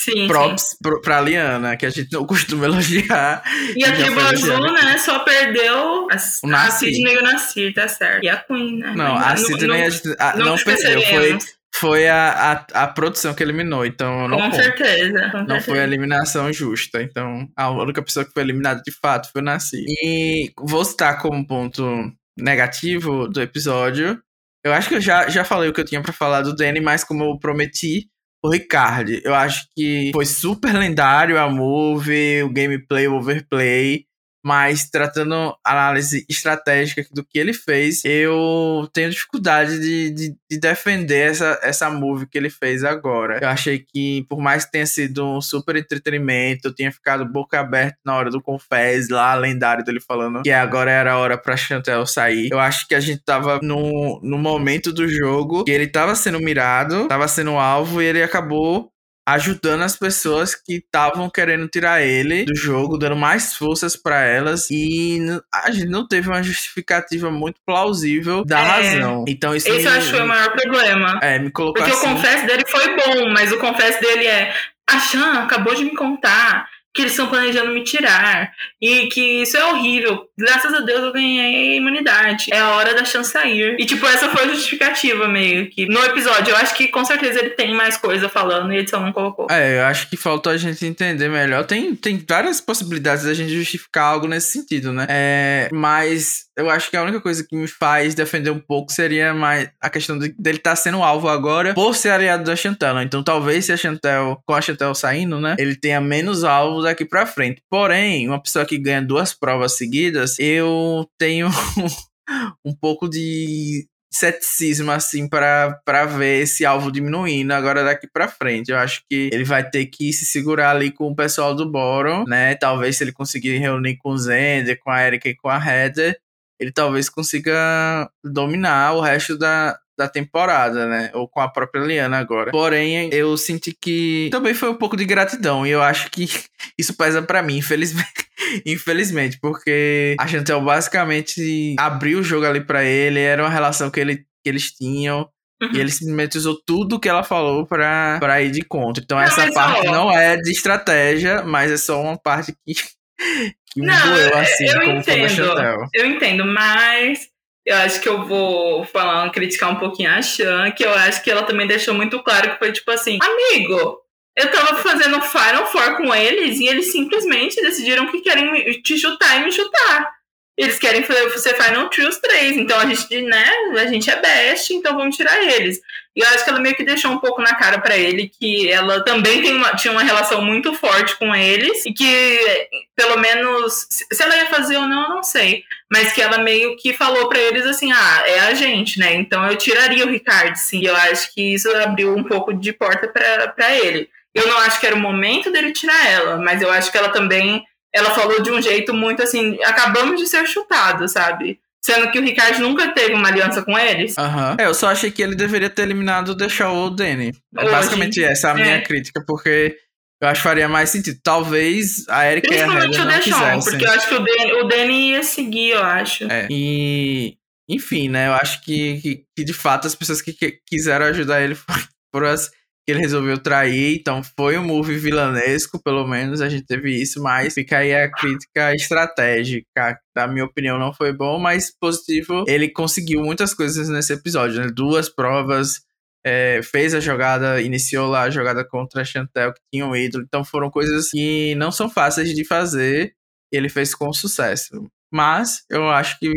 Sim, 0.00 0.26
props 0.26 0.62
sim. 0.70 1.00
pra 1.02 1.20
Liana, 1.20 1.76
que 1.76 1.86
a 1.86 1.90
gente 1.90 2.12
não 2.12 2.24
costuma 2.26 2.66
elogiar. 2.66 3.42
E 3.76 3.84
a 3.84 3.92
tribo 3.92 4.20
azul, 4.20 4.72
né, 4.72 4.98
só 4.98 5.20
perdeu 5.20 6.08
a, 6.10 6.16
O 6.44 6.54
a. 6.54 6.70
Sidney 6.70 7.14
e 7.14 7.18
o 7.18 7.22
Nasir, 7.22 7.74
tá 7.74 7.88
certo. 7.88 8.24
E 8.24 8.28
a 8.28 8.36
Queen, 8.36 8.78
né? 8.78 8.92
Não, 8.96 9.14
Mas 9.14 9.42
a 9.42 9.46
Sidney 9.46 9.82
a 9.82 9.90
gente- 9.90 10.16
a- 10.18 10.36
não, 10.36 10.56
perdeu. 10.56 11.02
Foi, 11.02 11.38
foi 11.74 12.08
a, 12.08 12.66
a, 12.74 12.82
a 12.84 12.86
produção 12.86 13.32
que 13.34 13.42
eliminou, 13.42 13.84
então 13.86 14.28
não 14.28 14.38
Com 14.38 14.52
certeza. 14.52 15.30
Com 15.30 15.38
Não 15.38 15.46
certeza. 15.46 15.64
foi 15.64 15.80
a 15.80 15.84
eliminação 15.84 16.52
justa. 16.52 17.02
Então, 17.02 17.48
a 17.56 17.70
única 17.70 18.02
pessoa 18.02 18.24
que 18.24 18.32
foi 18.32 18.42
eliminada 18.42 18.82
de 18.84 18.92
fato 18.92 19.30
foi 19.32 19.40
o 19.40 19.44
Nasci. 19.44 19.84
E 20.02 20.52
vou 20.58 20.84
citar 20.84 21.18
como 21.20 21.46
ponto 21.46 22.12
negativo 22.38 23.28
do 23.28 23.40
episódio. 23.40 24.20
Eu 24.64 24.72
acho 24.72 24.88
que 24.88 24.94
eu 24.96 25.00
já, 25.00 25.28
já 25.28 25.44
falei 25.44 25.68
o 25.68 25.72
que 25.72 25.80
eu 25.80 25.84
tinha 25.84 26.00
pra 26.02 26.12
falar 26.12 26.42
do 26.42 26.54
Danny, 26.54 26.80
mas 26.80 27.02
como 27.02 27.24
eu 27.24 27.38
prometi, 27.38 28.06
o 28.42 28.50
Ricard. 28.50 29.22
Eu 29.24 29.34
acho 29.34 29.66
que 29.74 30.10
foi 30.12 30.26
super 30.26 30.74
lendário 30.74 31.38
a 31.38 31.48
move, 31.48 32.42
o 32.42 32.48
gameplay, 32.50 33.06
o 33.06 33.14
overplay. 33.14 34.04
Mas 34.44 34.90
tratando 34.90 35.54
análise 35.64 36.26
estratégica 36.28 37.06
do 37.12 37.24
que 37.24 37.38
ele 37.38 37.52
fez, 37.52 38.04
eu 38.04 38.88
tenho 38.92 39.10
dificuldade 39.10 39.78
de, 39.78 40.10
de, 40.10 40.36
de 40.50 40.60
defender 40.60 41.30
essa, 41.30 41.58
essa 41.62 41.90
move 41.90 42.26
que 42.26 42.36
ele 42.36 42.50
fez 42.50 42.84
agora. 42.84 43.38
Eu 43.40 43.48
achei 43.48 43.78
que, 43.78 44.24
por 44.28 44.40
mais 44.40 44.64
que 44.64 44.72
tenha 44.72 44.86
sido 44.86 45.24
um 45.24 45.40
super 45.40 45.76
entretenimento, 45.76 46.68
eu 46.68 46.74
tinha 46.74 46.90
ficado 46.90 47.24
boca 47.24 47.60
aberta 47.60 47.96
na 48.04 48.16
hora 48.16 48.30
do 48.30 48.42
Confess, 48.42 49.08
lá, 49.08 49.34
lendário 49.34 49.84
dele 49.84 50.00
falando 50.00 50.42
que 50.42 50.50
agora 50.50 50.90
era 50.90 51.12
a 51.12 51.18
hora 51.18 51.38
pra 51.38 51.56
Chantel 51.56 52.04
sair. 52.06 52.48
Eu 52.50 52.58
acho 52.58 52.86
que 52.86 52.94
a 52.94 53.00
gente 53.00 53.22
tava 53.24 53.60
no, 53.62 54.20
no 54.22 54.38
momento 54.38 54.92
do 54.92 55.08
jogo 55.08 55.64
que 55.64 55.70
ele 55.70 55.86
tava 55.86 56.14
sendo 56.14 56.40
mirado, 56.40 57.08
tava 57.08 57.28
sendo 57.28 57.52
alvo 57.52 58.02
e 58.02 58.06
ele 58.06 58.22
acabou 58.22 58.91
ajudando 59.26 59.82
as 59.82 59.96
pessoas 59.96 60.54
que 60.54 60.74
estavam 60.76 61.30
querendo 61.30 61.68
tirar 61.68 62.02
ele 62.02 62.44
do 62.44 62.56
jogo, 62.56 62.98
dando 62.98 63.14
mais 63.16 63.54
forças 63.54 63.94
pra 63.96 64.22
elas 64.24 64.68
e 64.70 65.20
a 65.54 65.70
gente 65.70 65.86
não 65.88 66.06
teve 66.06 66.28
uma 66.28 66.42
justificativa 66.42 67.30
muito 67.30 67.60
plausível 67.64 68.44
da 68.44 68.58
É. 68.60 68.62
razão. 68.64 69.24
Então 69.28 69.54
isso 69.54 69.68
Esse 69.68 69.78
me, 69.78 69.84
eu 69.84 69.92
acho 69.92 70.06
que 70.06 70.12
foi 70.16 70.22
o 70.22 70.28
maior 70.28 70.50
problema. 70.52 71.18
é, 71.22 71.38
me 71.38 71.50
colocou 71.50 71.82
Porque 71.82 71.96
assim. 71.96 72.06
o 72.06 72.14
confesso 72.16 72.46
dele 72.46 72.64
foi 72.66 72.96
bom, 72.96 73.30
mas 73.32 73.52
o 73.52 73.58
confesso 73.58 74.00
dele 74.00 74.26
é: 74.26 74.52
a 74.90 74.98
Chan 74.98 75.42
acabou 75.44 75.74
de 75.74 75.84
me 75.84 75.94
contar 75.94 76.68
que 76.94 77.02
eles 77.02 77.12
estão 77.12 77.28
planejando 77.28 77.72
me 77.72 77.82
tirar 77.84 78.52
e 78.80 79.06
que 79.06 79.42
isso 79.42 79.56
é 79.56 79.64
horrível. 79.64 80.26
Graças 80.38 80.72
a 80.74 80.80
Deus 80.80 81.00
eu 81.00 81.12
ganhei 81.12 81.74
a 81.74 81.76
imunidade. 81.76 82.46
É 82.52 82.58
a 82.58 82.70
hora 82.70 82.94
da 82.94 83.04
Chan 83.04 83.24
sair. 83.24 83.76
E, 83.78 83.86
tipo, 83.86 84.06
essa 84.06 84.28
foi 84.28 84.44
a 84.44 84.48
justificativa 84.48 85.26
meio 85.28 85.70
que. 85.70 85.86
No 85.86 86.04
episódio, 86.04 86.50
eu 86.50 86.56
acho 86.56 86.74
que 86.74 86.88
com 86.88 87.04
certeza 87.04 87.38
ele 87.38 87.50
tem 87.50 87.74
mais 87.74 87.96
coisa 87.96 88.28
falando 88.28 88.72
e 88.72 88.76
a 88.76 88.80
edição 88.80 89.00
não 89.00 89.12
colocou. 89.12 89.46
É, 89.50 89.78
eu 89.78 89.84
acho 89.84 90.08
que 90.08 90.16
faltou 90.16 90.52
a 90.52 90.56
gente 90.56 90.84
entender 90.84 91.28
melhor. 91.28 91.64
Tem, 91.64 91.94
tem 91.94 92.22
várias 92.28 92.60
possibilidades 92.60 93.24
da 93.24 93.34
gente 93.34 93.54
justificar 93.54 94.04
algo 94.04 94.26
nesse 94.26 94.52
sentido, 94.52 94.92
né? 94.92 95.06
É, 95.08 95.68
mas 95.72 96.46
eu 96.56 96.68
acho 96.68 96.90
que 96.90 96.96
a 96.96 97.02
única 97.02 97.20
coisa 97.20 97.44
que 97.44 97.56
me 97.56 97.66
faz 97.66 98.14
defender 98.14 98.50
um 98.50 98.58
pouco 98.58 98.92
seria 98.92 99.32
mais 99.32 99.70
a 99.80 99.88
questão 99.88 100.18
de, 100.18 100.34
dele 100.38 100.58
estar 100.58 100.76
sendo 100.76 101.02
alvo 101.02 101.28
agora 101.28 101.72
por 101.72 101.94
ser 101.94 102.10
aliado 102.10 102.44
da 102.44 102.54
Chantel. 102.54 103.00
Então 103.00 103.22
talvez 103.22 103.64
se 103.64 103.72
a 103.72 103.76
Chantel, 103.76 104.38
com 104.44 104.54
a 104.54 104.60
Chantel 104.60 104.94
saindo, 104.94 105.40
né? 105.40 105.56
Ele 105.58 105.74
tenha 105.74 106.00
menos 106.00 106.44
alvo 106.82 106.88
daqui 106.88 107.04
pra 107.04 107.24
frente. 107.24 107.62
Porém, 107.70 108.28
uma 108.28 108.42
pessoa 108.42 108.66
que 108.66 108.76
ganha 108.76 109.00
duas 109.00 109.32
provas 109.32 109.76
seguidas, 109.76 110.38
eu 110.38 111.08
tenho 111.18 111.48
um 112.64 112.74
pouco 112.74 113.08
de 113.08 113.86
ceticismo 114.14 114.90
assim 114.90 115.26
para 115.26 115.80
para 115.86 116.04
ver 116.04 116.42
esse 116.42 116.66
alvo 116.66 116.92
diminuindo 116.92 117.52
agora 117.52 117.82
daqui 117.82 118.06
para 118.12 118.28
frente. 118.28 118.70
Eu 118.70 118.78
acho 118.78 119.02
que 119.08 119.30
ele 119.32 119.44
vai 119.44 119.68
ter 119.68 119.86
que 119.86 120.12
se 120.12 120.26
segurar 120.26 120.70
ali 120.70 120.90
com 120.90 121.10
o 121.10 121.16
pessoal 121.16 121.54
do 121.54 121.70
Boron, 121.70 122.24
né? 122.26 122.54
Talvez 122.56 122.96
se 122.96 123.04
ele 123.04 123.12
conseguir 123.12 123.56
reunir 123.58 123.96
com 123.96 124.10
o 124.10 124.18
Zender, 124.18 124.78
com 124.80 124.90
a 124.90 125.02
Erika 125.02 125.28
e 125.28 125.36
com 125.36 125.48
a 125.48 125.56
Heather, 125.56 126.18
ele 126.60 126.72
talvez 126.72 127.08
consiga 127.08 128.10
dominar 128.22 128.92
o 128.94 129.00
resto 129.00 129.38
da 129.38 129.78
da 130.02 130.08
temporada, 130.08 130.86
né? 130.86 131.10
Ou 131.14 131.28
com 131.28 131.40
a 131.40 131.48
própria 131.48 131.80
Liana 131.80 132.18
agora. 132.18 132.50
Porém, 132.50 133.08
eu 133.12 133.36
senti 133.36 133.72
que 133.72 134.28
também 134.30 134.54
foi 134.54 134.70
um 134.70 134.74
pouco 134.74 134.96
de 134.96 135.04
gratidão. 135.04 135.66
E 135.66 135.70
eu 135.70 135.82
acho 135.82 136.10
que 136.10 136.26
isso 136.78 136.96
pesa 136.96 137.22
pra 137.22 137.42
mim, 137.42 137.58
infelizmente. 137.58 138.26
infelizmente, 138.66 139.38
porque 139.40 140.16
a 140.18 140.26
Chantel 140.26 140.60
basicamente 140.60 141.76
abriu 141.78 142.18
o 142.18 142.22
jogo 142.22 142.46
ali 142.46 142.60
pra 142.60 142.84
ele. 142.84 143.20
Era 143.20 143.42
uma 143.42 143.50
relação 143.50 143.90
que, 143.90 144.00
ele, 144.00 144.16
que 144.16 144.48
eles 144.48 144.72
tinham. 144.72 145.28
Uhum. 145.62 145.70
E 145.74 145.80
ele 145.80 145.90
simplesmente 145.90 146.36
usou 146.36 146.60
tudo 146.66 146.98
que 146.98 147.08
ela 147.08 147.22
falou 147.22 147.64
pra, 147.64 148.18
pra 148.18 148.42
ir 148.42 148.50
de 148.50 148.62
contra. 148.62 149.02
Então, 149.02 149.16
Não, 149.16 149.24
essa 149.24 149.50
parte 149.52 149.86
não 149.86 150.10
é 150.10 150.36
de 150.36 150.50
estratégia, 150.50 151.42
mas 151.42 151.70
é 151.70 151.76
só 151.76 152.02
uma 152.02 152.18
parte 152.18 152.52
que, 152.66 152.74
que 153.72 153.80
me 153.80 153.86
Não, 153.86 154.06
doeu, 154.08 154.38
assim, 154.38 154.64
eu 154.66 154.80
como 154.80 154.98
entendo. 154.98 155.88
Eu 155.94 156.06
entendo, 156.06 156.44
mas 156.44 157.31
eu 157.64 157.76
acho 157.76 158.00
que 158.00 158.08
eu 158.08 158.24
vou 158.26 158.84
falar, 158.84 159.30
criticar 159.30 159.70
um 159.70 159.76
pouquinho 159.76 160.10
a 160.10 160.20
Chan, 160.20 160.70
que 160.72 160.84
eu 160.84 160.92
acho 160.92 161.22
que 161.22 161.30
ela 161.30 161.44
também 161.44 161.66
deixou 161.66 161.94
muito 161.94 162.22
claro 162.22 162.52
que 162.52 162.58
foi 162.58 162.72
tipo 162.72 162.90
assim, 162.90 163.18
amigo, 163.22 163.98
eu 164.36 164.50
tava 164.50 164.76
fazendo 164.76 165.20
Final 165.22 165.66
Four 165.66 165.96
com 165.98 166.14
eles 166.14 166.58
e 166.58 166.66
eles 166.66 166.90
simplesmente 166.90 167.60
decidiram 167.60 168.10
que 168.10 168.20
querem 168.20 168.80
te 168.82 168.98
chutar 168.98 169.40
e 169.40 169.44
me 169.44 169.52
chutar. 169.52 170.21
Eles 170.56 170.78
querem 170.78 171.02
fazer 171.02 171.28
você 171.30 171.54
Final 171.54 171.88
os 171.88 172.16
três, 172.18 172.56
então 172.58 172.78
a 172.78 172.86
gente, 172.86 173.22
né, 173.22 173.50
a 173.80 173.86
gente 173.86 174.10
é 174.10 174.20
best, 174.20 174.72
então 174.74 174.96
vamos 174.96 175.16
tirar 175.16 175.42
eles. 175.42 175.80
E 176.14 176.20
eu 176.20 176.28
acho 176.28 176.44
que 176.44 176.50
ela 176.50 176.60
meio 176.60 176.74
que 176.76 176.84
deixou 176.84 177.10
um 177.10 177.18
pouco 177.18 177.40
na 177.40 177.54
cara 177.54 177.80
pra 177.80 177.96
ele 177.96 178.28
que 178.28 178.70
ela 178.70 179.02
também 179.02 179.40
tem 179.40 179.54
uma- 179.54 179.74
tinha 179.74 179.92
uma 179.92 180.02
relação 180.02 180.44
muito 180.44 180.74
forte 180.74 181.16
com 181.16 181.34
eles 181.34 181.86
e 181.86 181.92
que, 181.94 182.68
pelo 182.94 183.16
menos, 183.18 183.86
se 183.90 184.22
ela 184.22 184.36
ia 184.36 184.46
fazer 184.46 184.76
ou 184.76 184.86
não, 184.86 185.02
eu 185.04 185.08
não 185.16 185.22
sei. 185.22 185.64
Mas 185.90 186.12
que 186.12 186.20
ela 186.20 186.36
meio 186.38 186.76
que 186.76 186.92
falou 186.92 187.30
pra 187.30 187.38
eles 187.38 187.64
assim: 187.66 187.90
ah, 187.90 188.22
é 188.26 188.40
a 188.40 188.54
gente, 188.54 188.98
né? 188.98 189.14
Então 189.14 189.46
eu 189.46 189.56
tiraria 189.56 190.04
o 190.06 190.10
Ricardo, 190.10 190.54
sim. 190.56 190.80
E 190.80 190.84
eu 190.86 190.94
acho 190.96 191.32
que 191.34 191.54
isso 191.54 191.74
abriu 191.76 192.14
um 192.14 192.24
pouco 192.24 192.52
de 192.52 192.72
porta 192.74 193.08
pra 193.08 193.74
ele. 193.74 194.08
Eu 194.34 194.46
não 194.46 194.58
acho 194.58 194.80
que 194.80 194.86
era 194.86 194.94
o 194.96 195.00
momento 195.00 195.50
dele 195.50 195.72
tirar 195.72 196.06
ela, 196.10 196.36
mas 196.36 196.60
eu 196.60 196.70
acho 196.70 196.92
que 196.92 196.98
ela 196.98 197.08
também. 197.08 197.64
Ela 197.94 198.10
falou 198.10 198.42
de 198.42 198.50
um 198.50 198.60
jeito 198.62 198.94
muito 198.94 199.22
assim: 199.22 199.58
acabamos 199.64 200.18
de 200.20 200.26
ser 200.26 200.46
chutados, 200.46 201.12
sabe? 201.12 201.60
Sendo 201.84 202.10
que 202.12 202.18
o 202.18 202.22
Ricardo 202.22 202.60
nunca 202.60 202.92
teve 202.92 203.12
uma 203.14 203.28
aliança 203.28 203.62
com 203.62 203.76
eles. 203.76 204.16
Aham. 204.16 204.56
É, 204.58 204.66
eu 204.66 204.74
só 204.74 204.88
achei 204.88 205.10
que 205.10 205.20
ele 205.20 205.34
deveria 205.34 205.68
ter 205.68 205.82
eliminado 205.82 206.28
o 206.30 206.48
Shaw 206.48 206.74
ou 206.76 206.86
o 206.86 206.90
Danny. 206.90 207.32
É 207.56 207.62
Hoje. 207.62 207.70
basicamente 207.72 208.22
essa 208.24 208.50
a 208.52 208.54
minha 208.54 208.76
É. 208.76 208.80
crítica, 208.82 209.22
porque 209.26 209.76
eu 210.22 210.28
acho 210.28 210.40
que 210.40 210.48
faria 210.48 210.68
mais 210.68 210.90
sentido. 210.90 211.18
Talvez 211.24 212.08
a 212.08 212.30
Erika 212.30 212.54
e 212.54 212.60
a 212.60 212.66
Principalmente 212.68 212.98
Heather 212.98 213.18
o 213.18 213.22
quisessem. 213.22 213.70
porque 213.72 213.84
eu 213.84 213.90
acho 213.90 214.08
que 214.08 214.14
o 214.14 214.18
Danny, 214.20 214.52
o 214.52 214.64
Danny 214.68 215.10
ia 215.10 215.22
seguir, 215.24 215.70
eu 215.70 215.82
acho. 215.82 216.24
É. 216.30 216.46
E, 216.48 217.36
enfim, 217.68 218.08
né? 218.08 218.28
Eu 218.28 218.34
acho 218.34 218.62
que, 218.62 219.00
que, 219.00 219.24
que, 219.36 219.44
de 219.44 219.52
fato 219.52 219.88
as 219.88 219.96
pessoas 219.96 220.22
que, 220.22 220.32
que 220.32 220.60
quiseram 220.64 221.06
ajudar 221.06 221.42
ele 221.42 221.56
foram 222.14 222.28
as 222.28 222.48
que 222.84 222.92
ele 222.92 223.00
resolveu 223.00 223.38
trair, 223.38 223.96
então 223.96 224.22
foi 224.22 224.58
um 224.58 224.64
move 224.64 224.96
vilanesco, 224.96 225.80
pelo 225.82 226.06
menos 226.06 226.40
a 226.40 226.48
gente 226.48 226.66
teve 226.66 226.90
isso, 227.00 227.22
mas 227.22 227.54
fica 227.54 227.78
aí 227.78 227.94
a 227.94 228.10
crítica 228.10 228.74
estratégica. 228.74 229.98
Na 230.16 230.26
minha 230.26 230.44
opinião, 230.44 230.78
não 230.78 230.92
foi 230.92 231.12
bom, 231.12 231.38
mas 231.38 231.70
positivo. 231.70 232.44
Ele 232.48 232.68
conseguiu 232.68 233.22
muitas 233.22 233.54
coisas 233.54 233.88
nesse 233.88 234.12
episódio, 234.12 234.60
né? 234.60 234.68
Duas 234.74 235.08
provas, 235.08 235.80
é, 236.24 236.60
fez 236.62 236.94
a 236.94 237.00
jogada, 237.00 237.60
iniciou 237.60 238.08
lá 238.08 238.22
a 238.22 238.30
jogada 238.30 238.64
contra 238.64 239.02
a 239.02 239.04
Chantel, 239.04 239.52
que 239.52 239.60
tinha 239.72 239.86
um 239.86 239.94
ídolo. 239.94 240.24
Então 240.24 240.44
foram 240.44 240.70
coisas 240.70 241.10
que 241.10 241.54
não 241.56 241.70
são 241.70 241.88
fáceis 241.88 242.34
de 242.34 242.44
fazer. 242.44 243.14
E 243.52 243.56
ele 243.56 243.68
fez 243.68 243.94
com 243.94 244.12
sucesso. 244.12 244.90
Mas 245.12 245.64
eu 245.70 245.90
acho 245.90 246.18
que 246.18 246.32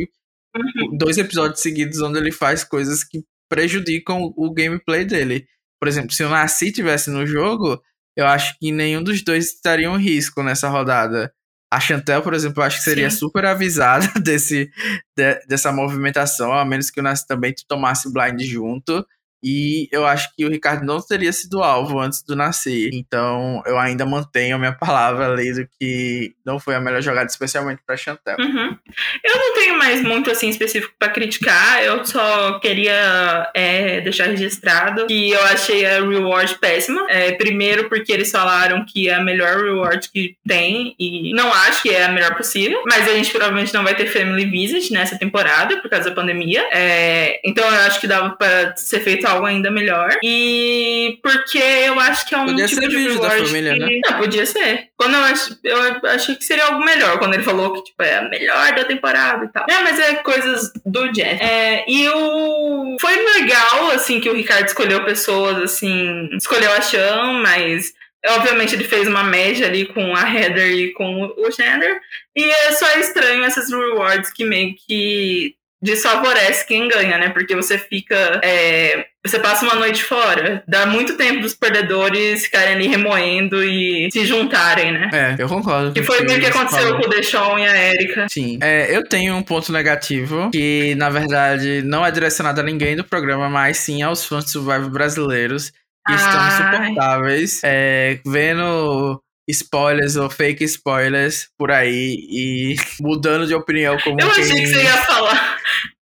dois 0.97 1.17
episódios 1.17 1.61
seguidos 1.61 2.01
onde 2.01 2.19
ele 2.19 2.31
faz 2.31 2.63
coisas 2.63 3.03
que 3.03 3.23
prejudicam 3.49 4.33
o 4.35 4.53
gameplay 4.53 5.05
dele. 5.05 5.47
Por 5.79 5.87
exemplo, 5.87 6.11
se 6.11 6.23
o 6.23 6.29
Nasci 6.29 6.71
tivesse 6.71 7.09
no 7.09 7.25
jogo, 7.25 7.81
eu 8.15 8.25
acho 8.25 8.57
que 8.59 8.71
nenhum 8.71 9.03
dos 9.03 9.21
dois 9.23 9.45
estaria 9.47 9.89
um 9.89 9.97
risco 9.97 10.41
nessa 10.43 10.69
rodada. 10.69 11.33
A 11.71 11.79
Chantel, 11.79 12.21
por 12.21 12.33
exemplo, 12.33 12.61
eu 12.61 12.67
acho 12.67 12.77
que 12.77 12.83
seria 12.83 13.09
Sim. 13.09 13.17
super 13.17 13.45
avisada 13.45 14.07
desse, 14.21 14.69
de- 15.17 15.39
dessa 15.47 15.71
movimentação, 15.71 16.53
a 16.53 16.63
menos 16.63 16.89
que 16.89 16.99
o 16.99 17.03
Nasci 17.03 17.27
também 17.27 17.53
tomasse 17.67 18.11
blind 18.11 18.39
junto. 18.41 19.05
E 19.45 19.87
eu 19.91 20.07
acho 20.07 20.35
que 20.35 20.43
o 20.43 20.49
Ricardo 20.49 20.83
não 20.83 20.99
teria 20.99 21.31
sido 21.31 21.61
alvo 21.61 21.99
antes 21.99 22.23
do 22.23 22.35
nascer. 22.35 22.89
Então 22.91 23.61
eu 23.67 23.77
ainda 23.77 24.03
mantenho 24.03 24.55
a 24.55 24.59
minha 24.59 24.73
palavra 24.73 25.31
ali 25.31 25.53
do 25.53 25.69
que 25.79 26.33
não 26.43 26.59
foi 26.59 26.73
a 26.73 26.81
melhor 26.81 26.99
jogada, 26.99 27.27
especialmente 27.27 27.81
pra 27.85 27.95
Chantel. 27.95 28.37
Uhum. 28.39 28.75
Eu 29.23 29.35
não 29.35 29.53
tenho 29.53 29.77
mais 29.77 30.01
muito 30.01 30.31
assim 30.31 30.49
específico 30.49 30.95
pra 30.97 31.09
criticar. 31.09 31.83
Eu 31.83 32.03
só 32.03 32.57
queria 32.59 33.51
é, 33.53 34.01
deixar 34.01 34.25
registrado 34.25 35.05
que 35.05 35.29
eu 35.29 35.43
achei 35.43 35.85
a 35.85 36.01
reward 36.01 36.57
péssima. 36.59 37.05
É, 37.07 37.31
primeiro 37.33 37.87
porque 37.87 38.11
eles 38.11 38.31
falaram 38.31 38.83
que 38.83 39.09
é 39.09 39.13
a 39.13 39.21
melhor 39.21 39.63
reward 39.63 40.09
que 40.09 40.35
tem 40.47 40.95
e 40.99 41.31
não 41.35 41.53
acho 41.53 41.83
que 41.83 41.89
é 41.89 42.05
a 42.05 42.11
melhor 42.11 42.35
possível. 42.35 42.81
Mas 42.87 43.07
a 43.07 43.13
gente 43.13 43.29
provavelmente 43.29 43.73
não 43.75 43.83
vai 43.83 43.95
ter 43.95 44.07
Family 44.07 44.45
Visit 44.45 44.91
nessa 44.91 45.19
temporada 45.19 45.79
por 45.81 45.89
causa 45.89 46.09
da 46.09 46.15
pandemia. 46.15 46.67
É, 46.71 47.39
então 47.45 47.63
eu 47.63 47.81
acho 47.81 48.01
que 48.01 48.07
dava 48.07 48.31
pra 48.31 48.75
ser 48.75 49.01
feito 49.01 49.27
algo 49.35 49.45
ainda 49.45 49.69
melhor. 49.71 50.17
E 50.23 51.19
porque 51.21 51.57
eu 51.57 51.99
acho 51.99 52.27
que 52.27 52.35
é 52.35 52.37
um 52.37 52.45
Podia 52.45 52.67
tipo 52.67 52.81
ser 52.81 52.89
de 52.89 52.95
vídeo 52.95 53.21
da 53.21 53.29
família, 53.29 53.73
que... 53.73 53.79
né? 53.79 53.99
Não, 54.05 54.17
podia 54.17 54.45
ser. 54.45 54.89
Quando 54.97 55.15
eu, 55.15 55.23
ach... 55.23 55.51
eu 55.63 56.09
achei 56.09 56.35
que 56.35 56.45
seria 56.45 56.65
algo 56.65 56.83
melhor, 56.83 57.19
quando 57.19 57.33
ele 57.33 57.43
falou 57.43 57.73
que 57.73 57.83
tipo, 57.83 58.01
é 58.03 58.17
a 58.17 58.29
melhor 58.29 58.73
da 58.73 58.85
temporada 58.85 59.45
e 59.45 59.47
tal. 59.49 59.65
É, 59.69 59.79
mas 59.83 59.99
é 59.99 60.15
coisas 60.15 60.71
do 60.85 61.11
Jeff. 61.11 61.43
É, 61.43 61.85
e 61.87 62.09
o... 62.09 62.97
foi 62.99 63.15
legal, 63.39 63.91
assim, 63.91 64.19
que 64.19 64.29
o 64.29 64.35
Ricardo 64.35 64.67
escolheu 64.67 65.03
pessoas, 65.05 65.57
assim, 65.57 66.29
escolheu 66.33 66.71
a 66.71 66.81
Chan, 66.81 67.41
mas 67.41 67.93
obviamente 68.27 68.73
ele 68.73 68.83
fez 68.83 69.07
uma 69.07 69.23
média 69.23 69.67
ali 69.67 69.85
com 69.85 70.15
a 70.15 70.21
Heather 70.21 70.71
e 70.71 70.93
com 70.93 71.23
o 71.37 71.51
Gender. 71.51 71.99
E 72.35 72.43
é 72.43 72.71
só 72.71 72.97
estranho 72.97 73.43
essas 73.43 73.69
rewards 73.69 74.31
que 74.33 74.43
meio 74.43 74.75
que 74.75 75.55
desfavorece 75.85 76.65
quem 76.65 76.87
ganha, 76.87 77.17
né? 77.17 77.29
Porque 77.29 77.55
você 77.55 77.77
fica. 77.77 78.41
é, 78.43 79.05
você 79.25 79.39
passa 79.39 79.65
uma 79.65 79.75
noite 79.75 80.03
fora. 80.03 80.63
Dá 80.67 80.85
muito 80.85 81.17
tempo 81.17 81.41
dos 81.41 81.53
perdedores 81.53 82.43
ficarem 82.43 82.75
ali 82.75 82.87
remoendo 82.87 83.63
e 83.63 84.09
se 84.11 84.25
juntarem, 84.25 84.91
né? 84.91 85.09
É, 85.13 85.35
eu 85.39 85.47
concordo. 85.47 85.93
Que 85.93 86.03
foi 86.03 86.21
o 86.21 86.25
meio 86.25 86.39
que 86.39 86.45
aconteceu 86.45 86.89
falou. 86.89 87.01
com 87.01 87.07
o 87.07 87.09
Deshaun 87.09 87.59
e 87.59 87.67
a 87.67 87.93
Erika. 87.93 88.27
Sim. 88.29 88.59
É, 88.61 88.95
eu 88.95 89.03
tenho 89.03 89.35
um 89.35 89.43
ponto 89.43 89.71
negativo, 89.71 90.51
que 90.51 90.93
na 90.95 91.09
verdade 91.09 91.81
não 91.83 92.05
é 92.05 92.11
direcionado 92.11 92.61
a 92.61 92.63
ninguém 92.63 92.95
do 92.95 93.03
programa, 93.03 93.49
mas 93.49 93.77
sim 93.77 94.03
aos 94.03 94.25
fãs 94.25 94.45
de 94.45 94.51
Survival 94.51 94.89
brasileiros, 94.89 95.71
que 96.07 96.13
estão 96.13 96.47
insuportáveis, 96.47 97.61
é, 97.63 98.19
vendo 98.25 99.19
spoilers 99.47 100.15
ou 100.15 100.29
fake 100.29 100.63
spoilers 100.63 101.49
por 101.57 101.71
aí 101.71 102.15
e 102.29 102.75
mudando 102.99 103.45
de 103.45 103.53
opinião 103.53 103.97
como 104.03 104.19
Eu 104.19 104.27
achei 104.27 104.43
quem 104.43 104.61
que 104.61 104.67
você 104.67 104.83
ia 104.83 104.97
falar. 104.97 105.54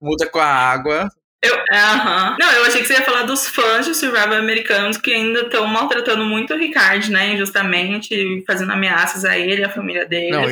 Muda 0.00 0.28
com 0.30 0.38
a 0.38 0.46
água. 0.46 1.08
Eu, 1.40 1.56
aham. 1.70 2.36
Não, 2.38 2.50
eu 2.50 2.64
achei 2.64 2.80
que 2.80 2.88
você 2.88 2.94
ia 2.94 3.02
falar 3.02 3.22
dos 3.22 3.46
fãs 3.46 3.86
de 3.86 3.94
Survival 3.94 4.34
americanos 4.34 4.96
que 4.96 5.14
ainda 5.14 5.42
estão 5.42 5.66
maltratando 5.68 6.24
muito 6.24 6.52
o 6.52 6.58
Ricardo, 6.58 7.08
né? 7.10 7.34
Injustamente, 7.34 8.42
fazendo 8.44 8.72
ameaças 8.72 9.24
a 9.24 9.38
ele 9.38 9.62
e 9.62 9.64
a 9.64 9.68
família 9.70 10.04
dele. 10.04 10.32
Não, 10.32 10.44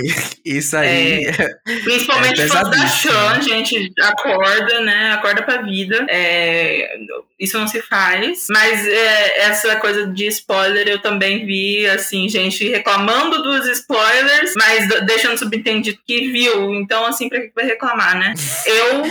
isso 0.45 0.77
aí. 0.77 1.27
Principalmente 1.83 2.41
É 2.41 2.47
fãs 2.47 2.71
da. 2.71 2.87
Chan, 2.87 3.43
gente, 3.43 3.93
acorda, 4.01 4.81
né? 4.81 5.13
Acorda 5.13 5.43
pra 5.43 5.63
vida. 5.63 6.07
É, 6.09 6.97
isso 7.39 7.59
não 7.59 7.67
se 7.67 7.83
faz. 7.83 8.47
Mas 8.49 8.87
é, 8.87 9.41
essa 9.41 9.75
coisa 9.77 10.07
de 10.07 10.27
spoiler 10.29 10.87
eu 10.87 11.01
também 11.01 11.45
vi, 11.45 11.85
assim, 11.89 12.29
gente 12.29 12.69
reclamando 12.69 13.43
dos 13.43 13.67
spoilers, 13.67 14.53
mas 14.57 14.87
deixando 15.05 15.37
subentendido 15.37 15.99
que 16.07 16.31
viu. 16.31 16.75
Então, 16.75 17.05
assim, 17.07 17.29
pra 17.29 17.41
que 17.41 17.51
vai 17.57 17.65
reclamar, 17.65 18.17
né? 18.17 18.35
Eu. 18.67 19.03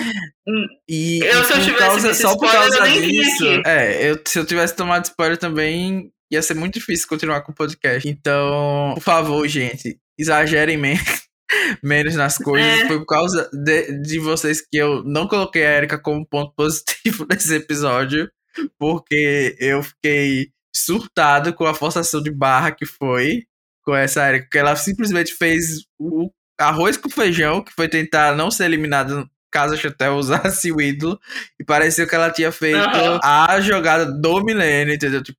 E, 0.87 1.19
Eu, 1.23 1.43
se 1.43 1.53
eu 1.53 1.57
por 1.57 1.65
tivesse 1.65 2.21
só 2.21 2.37
por 2.37 2.45
spoiler, 2.45 2.51
causa 2.69 2.77
eu 2.77 2.83
nem 2.83 3.01
disso. 3.09 3.45
É, 3.65 4.11
eu, 4.11 4.19
se 4.25 4.37
eu 4.39 4.45
tivesse 4.45 4.75
tomado 4.75 5.05
spoiler 5.05 5.37
também, 5.37 6.11
ia 6.31 6.41
ser 6.41 6.53
muito 6.53 6.75
difícil 6.75 7.07
continuar 7.07 7.41
com 7.41 7.51
o 7.51 7.55
podcast. 7.55 8.07
Então, 8.07 8.91
por 8.95 9.01
favor, 9.01 9.47
gente, 9.47 9.97
exagerem 10.19 10.77
men- 10.77 10.99
menos 11.83 12.15
nas 12.15 12.37
coisas. 12.37 12.81
É. 12.81 12.87
Foi 12.87 12.99
por 12.99 13.05
causa 13.07 13.49
de, 13.51 14.01
de 14.01 14.19
vocês 14.19 14.61
que 14.61 14.77
eu 14.77 15.03
não 15.03 15.27
coloquei 15.27 15.65
a 15.65 15.77
Erika 15.77 15.97
como 15.97 16.25
ponto 16.27 16.53
positivo 16.57 17.25
nesse 17.29 17.53
episódio, 17.55 18.29
porque 18.77 19.55
eu 19.59 19.81
fiquei 19.81 20.49
surtado 20.75 21.53
com 21.53 21.65
a 21.65 21.73
forçação 21.73 22.21
de 22.21 22.29
barra 22.29 22.71
que 22.71 22.85
foi 22.85 23.43
com 23.83 23.95
essa 23.95 24.27
Erika, 24.27 24.45
porque 24.45 24.57
ela 24.57 24.75
simplesmente 24.75 25.33
fez 25.33 25.83
o 25.99 26.29
arroz 26.59 26.97
com 26.97 27.09
feijão, 27.09 27.61
que 27.63 27.71
foi 27.73 27.87
tentar 27.87 28.35
não 28.35 28.49
ser 28.51 28.65
eliminada 28.65 29.25
caso 29.55 29.73
a 29.73 29.77
Chantel 29.77 30.15
usasse 30.17 30.69
o 30.71 30.81
ídolo, 30.81 31.17
e 31.59 31.63
pareceu 31.63 32.05
que 32.07 32.13
ela 32.13 32.29
tinha 32.29 32.51
feito 32.51 32.77
Aham. 32.77 33.19
a 33.23 33.61
jogada 33.61 34.05
do 34.05 34.43
milênio, 34.43 34.93
entendeu? 34.93 35.23
Tipo, 35.23 35.37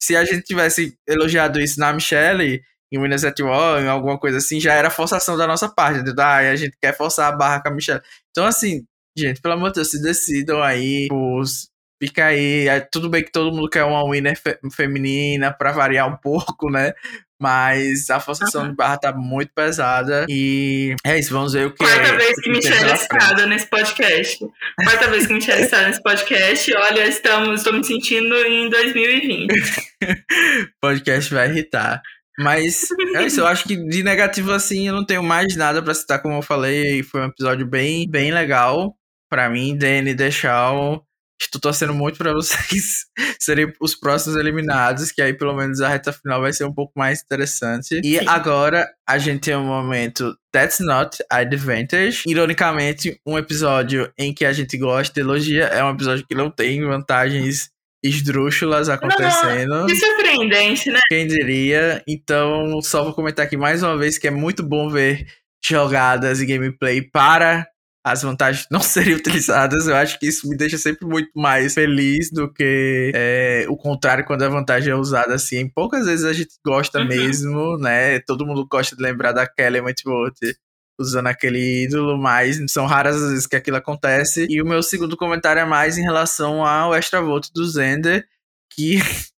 se 0.00 0.14
a 0.14 0.24
gente 0.24 0.42
tivesse 0.44 0.94
elogiado 1.08 1.60
isso 1.60 1.80
na 1.80 1.92
Michelle, 1.92 2.62
em 2.92 2.98
Winners 2.98 3.24
at 3.24 3.38
War, 3.40 3.82
em 3.82 3.88
alguma 3.88 4.16
coisa 4.18 4.38
assim, 4.38 4.60
já 4.60 4.72
era 4.74 4.90
forçação 4.90 5.36
da 5.36 5.46
nossa 5.46 5.68
parte, 5.68 6.00
entendeu? 6.00 6.24
Ah, 6.24 6.36
a 6.36 6.56
gente 6.56 6.76
quer 6.80 6.96
forçar 6.96 7.32
a 7.32 7.36
barra 7.36 7.60
com 7.60 7.68
a 7.68 7.72
Michelle. 7.72 8.00
Então, 8.30 8.46
assim, 8.46 8.84
gente, 9.16 9.40
pelo 9.42 9.54
amor 9.54 9.70
de 9.70 9.74
Deus, 9.76 9.90
se 9.90 10.00
decidam 10.00 10.62
aí, 10.62 11.08
os- 11.12 11.68
fica 12.00 12.26
aí. 12.26 12.68
é, 12.68 12.78
Tudo 12.80 13.10
bem 13.10 13.24
que 13.24 13.32
todo 13.32 13.52
mundo 13.54 13.68
quer 13.68 13.82
uma 13.84 14.08
winner 14.08 14.40
fe- 14.40 14.58
feminina 14.72 15.52
pra 15.52 15.72
variar 15.72 16.08
um 16.08 16.16
pouco, 16.16 16.70
né? 16.70 16.92
Mas 17.40 18.10
a 18.10 18.18
forçação 18.18 18.68
de 18.68 18.74
barra 18.74 18.98
tá 18.98 19.12
muito 19.12 19.52
pesada. 19.54 20.26
E 20.28 20.94
é 21.06 21.18
isso, 21.18 21.32
vamos 21.32 21.52
ver 21.52 21.66
o 21.66 21.70
que 21.70 21.78
Quarta 21.78 22.16
vez 22.16 22.32
o 22.32 22.34
que 22.34 22.42
tem 22.42 22.52
Michelle 22.52 22.96
frente. 22.96 23.02
está 23.02 23.46
nesse 23.46 23.66
podcast. 23.70 24.46
Quarta 24.84 25.08
vez 25.08 25.26
que 25.26 25.32
Michelle 25.32 25.62
está 25.62 25.86
nesse 25.86 26.02
podcast. 26.02 26.76
Olha, 26.76 27.06
estamos, 27.06 27.60
estou 27.60 27.72
me 27.72 27.84
sentindo 27.84 28.34
em 28.34 28.68
2020. 28.68 29.52
O 29.52 29.56
podcast 30.82 31.32
vai 31.32 31.48
irritar. 31.48 32.02
Mas 32.40 32.86
é 33.16 33.26
isso, 33.26 33.40
eu 33.40 33.46
acho 33.48 33.64
que 33.64 33.76
de 33.76 34.02
negativo 34.04 34.52
assim 34.52 34.86
eu 34.86 34.94
não 34.94 35.04
tenho 35.04 35.22
mais 35.24 35.56
nada 35.56 35.82
pra 35.82 35.92
citar, 35.92 36.22
como 36.22 36.36
eu 36.36 36.42
falei, 36.42 37.02
foi 37.02 37.22
um 37.22 37.26
episódio 37.26 37.66
bem, 37.66 38.08
bem 38.08 38.32
legal 38.32 38.94
pra 39.28 39.50
mim, 39.50 39.76
Danny 39.76 40.14
Deixal. 40.14 41.04
Estou 41.40 41.60
torcendo 41.60 41.94
muito 41.94 42.18
pra 42.18 42.32
vocês 42.32 43.06
serem 43.38 43.72
os 43.80 43.94
próximos 43.94 44.36
eliminados, 44.36 45.12
que 45.12 45.22
aí 45.22 45.32
pelo 45.32 45.54
menos 45.54 45.80
a 45.80 45.88
reta 45.88 46.12
final 46.12 46.40
vai 46.40 46.52
ser 46.52 46.64
um 46.64 46.74
pouco 46.74 46.92
mais 46.96 47.22
interessante. 47.22 48.00
E 48.04 48.18
Sim. 48.18 48.24
agora 48.26 48.88
a 49.06 49.18
gente 49.18 49.42
tem 49.42 49.56
um 49.56 49.64
momento 49.64 50.36
That's 50.52 50.80
Not 50.80 51.18
Advantage. 51.30 52.22
Ironicamente, 52.26 53.20
um 53.24 53.38
episódio 53.38 54.12
em 54.18 54.34
que 54.34 54.44
a 54.44 54.52
gente 54.52 54.76
gosta, 54.76 55.20
elogia, 55.20 55.64
é 55.64 55.82
um 55.84 55.90
episódio 55.90 56.26
que 56.26 56.34
não 56.34 56.50
tem 56.50 56.84
vantagens 56.84 57.70
esdrúxulas 58.02 58.88
acontecendo. 58.88 59.86
Que 59.86 59.96
surpreendente, 59.96 60.90
né? 60.90 61.00
Quem 61.08 61.26
diria? 61.26 62.02
Então, 62.06 62.80
só 62.82 63.04
vou 63.04 63.12
comentar 63.12 63.46
aqui 63.46 63.56
mais 63.56 63.82
uma 63.82 63.96
vez 63.96 64.18
que 64.18 64.28
é 64.28 64.30
muito 64.30 64.62
bom 64.62 64.88
ver 64.88 65.26
jogadas 65.64 66.40
e 66.40 66.46
gameplay 66.46 67.02
para 67.02 67.66
as 68.12 68.22
vantagens 68.22 68.66
não 68.70 68.80
serem 68.80 69.14
utilizadas. 69.14 69.86
Eu 69.86 69.96
acho 69.96 70.18
que 70.18 70.26
isso 70.26 70.48
me 70.48 70.56
deixa 70.56 70.78
sempre 70.78 71.06
muito 71.06 71.30
mais 71.36 71.74
feliz 71.74 72.30
do 72.30 72.52
que 72.52 73.12
é, 73.14 73.66
o 73.68 73.76
contrário 73.76 74.24
quando 74.24 74.42
a 74.42 74.48
vantagem 74.48 74.92
é 74.92 74.96
usada 74.96 75.34
assim. 75.34 75.68
Poucas 75.68 76.06
vezes 76.06 76.24
a 76.24 76.32
gente 76.32 76.54
gosta 76.64 76.98
Uhum. 77.00 77.06
mesmo, 77.06 77.78
né? 77.78 78.18
Todo 78.20 78.46
mundo 78.46 78.66
gosta 78.66 78.96
de 78.96 79.02
lembrar 79.02 79.32
da 79.32 79.46
Kelly 79.46 79.80
Wentworth 79.80 80.56
usando 81.00 81.28
aquele 81.28 81.84
ídolo, 81.84 82.18
mas 82.18 82.58
são 82.68 82.84
raras 82.86 83.16
as 83.22 83.30
vezes 83.30 83.46
que 83.46 83.54
aquilo 83.56 83.76
acontece. 83.76 84.46
E 84.50 84.60
o 84.60 84.66
meu 84.66 84.82
segundo 84.82 85.16
comentário 85.16 85.60
é 85.60 85.64
mais 85.64 85.96
em 85.96 86.02
relação 86.02 86.64
ao 86.64 86.92
extra 86.94 87.22
voto 87.22 87.50
do 87.54 87.64
Zender, 87.64 88.26
que 88.74 88.98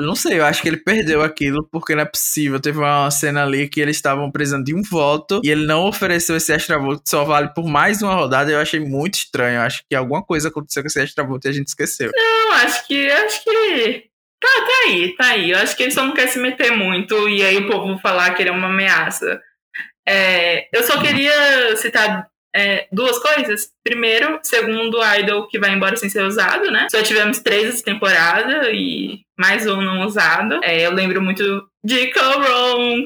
não 0.00 0.14
sei, 0.14 0.38
eu 0.38 0.44
acho 0.44 0.62
que 0.62 0.68
ele 0.68 0.78
perdeu 0.78 1.22
aquilo 1.22 1.66
porque 1.70 1.94
não 1.94 2.02
é 2.02 2.06
possível. 2.06 2.60
Teve 2.60 2.78
uma 2.78 3.10
cena 3.10 3.42
ali 3.42 3.68
que 3.68 3.80
eles 3.80 3.96
estavam 3.96 4.30
precisando 4.30 4.64
de 4.64 4.74
um 4.74 4.82
voto 4.82 5.40
e 5.44 5.50
ele 5.50 5.66
não 5.66 5.86
ofereceu 5.86 6.36
esse 6.36 6.52
extra 6.52 6.78
voto, 6.78 7.02
só 7.04 7.24
vale 7.24 7.48
por 7.54 7.66
mais 7.66 8.02
uma 8.02 8.14
rodada. 8.14 8.50
Eu 8.50 8.58
achei 8.58 8.80
muito 8.80 9.14
estranho. 9.14 9.56
Eu 9.56 9.62
acho 9.62 9.82
que 9.88 9.94
alguma 9.94 10.22
coisa 10.22 10.48
aconteceu 10.48 10.82
com 10.82 10.86
esse 10.88 11.00
extra 11.00 11.24
voto 11.24 11.46
e 11.46 11.48
a 11.48 11.52
gente 11.52 11.68
esqueceu. 11.68 12.10
Não, 12.14 12.52
acho 12.52 12.86
que 12.86 13.10
acho 13.10 13.44
que 13.44 14.12
Tá, 14.42 14.48
tá 14.48 14.72
aí, 14.86 15.14
tá 15.16 15.26
aí. 15.26 15.50
Eu 15.52 15.58
acho 15.58 15.76
que 15.76 15.84
ele 15.84 15.92
só 15.92 16.04
não 16.04 16.14
quer 16.14 16.26
se 16.26 16.38
meter 16.38 16.76
muito 16.76 17.28
e 17.28 17.44
aí 17.44 17.58
o 17.58 17.68
povo 17.68 17.96
falar 18.00 18.34
que 18.34 18.42
ele 18.42 18.50
é 18.50 18.52
uma 18.52 18.66
ameaça. 18.66 19.40
É, 20.06 20.66
eu 20.76 20.82
só 20.82 21.00
queria 21.00 21.76
citar 21.76 22.26
é, 22.54 22.86
duas 22.92 23.18
coisas. 23.18 23.70
Primeiro, 23.82 24.38
segundo 24.42 25.02
Idol 25.18 25.48
que 25.48 25.58
vai 25.58 25.72
embora 25.72 25.96
sem 25.96 26.08
ser 26.08 26.24
usado, 26.24 26.70
né? 26.70 26.86
Só 26.90 27.02
tivemos 27.02 27.38
três 27.40 27.68
essa 27.68 27.84
temporada 27.84 28.70
e 28.70 29.20
mais 29.38 29.66
um 29.66 29.80
não 29.80 30.06
usado. 30.06 30.60
É, 30.62 30.86
eu 30.86 30.92
lembro 30.92 31.22
muito 31.22 31.66
de 31.84 32.12
Wrong, 32.14 33.04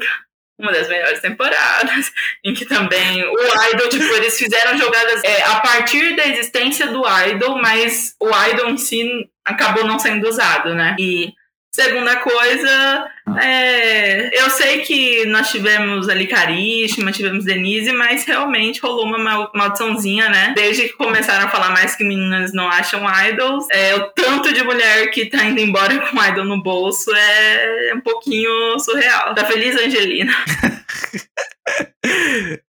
uma 0.59 0.73
das 0.73 0.89
melhores 0.89 1.21
temporadas, 1.21 2.13
em 2.45 2.55
que 2.55 2.65
também 2.65 3.23
o 3.23 3.37
Idol, 3.73 3.89
tipo, 3.89 4.13
eles 4.15 4.39
fizeram 4.39 4.77
jogadas 4.77 5.23
é, 5.23 5.43
a 5.43 5.61
partir 5.61 6.17
da 6.17 6.27
existência 6.27 6.89
do 6.89 7.03
Idol, 7.29 7.59
mas 7.59 8.15
o 8.21 8.31
Idol 8.51 8.71
em 8.71 8.79
si 8.79 9.29
acabou 9.45 9.85
não 9.85 9.99
sendo 9.99 10.29
usado, 10.29 10.75
né? 10.75 10.97
E 10.99 11.33
Segunda 11.77 12.17
coisa, 12.17 13.07
é, 13.39 14.31
eu 14.33 14.49
sei 14.49 14.81
que 14.81 15.27
nós 15.27 15.51
tivemos 15.51 16.09
ali 16.09 16.27
Caríssima, 16.27 17.13
tivemos 17.13 17.45
Denise, 17.45 17.93
mas 17.93 18.25
realmente 18.25 18.81
rolou 18.81 19.05
uma 19.05 19.51
maldiçãozinha, 19.55 20.31
né? 20.31 20.55
Desde 20.57 20.85
que 20.85 20.95
começaram 20.95 21.45
a 21.45 21.51
falar 21.51 21.69
mais 21.73 21.95
que 21.95 22.03
meninas 22.03 22.55
não 22.55 22.67
acham 22.67 23.03
idols, 23.29 23.67
é, 23.71 23.95
o 23.95 24.11
tanto 24.13 24.55
de 24.55 24.65
mulher 24.65 25.11
que 25.11 25.27
tá 25.27 25.45
indo 25.45 25.61
embora 25.61 25.99
com 26.09 26.25
idol 26.25 26.47
no 26.47 26.63
bolso 26.63 27.15
é 27.15 27.93
um 27.95 28.01
pouquinho 28.01 28.79
surreal. 28.79 29.35
Tá 29.35 29.45
feliz, 29.45 29.79
Angelina? 29.79 30.33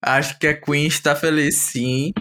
Acho 0.02 0.40
que 0.40 0.48
a 0.48 0.60
Queen 0.60 0.88
está 0.88 1.16
feliz, 1.16 1.56
sim. 1.56 2.14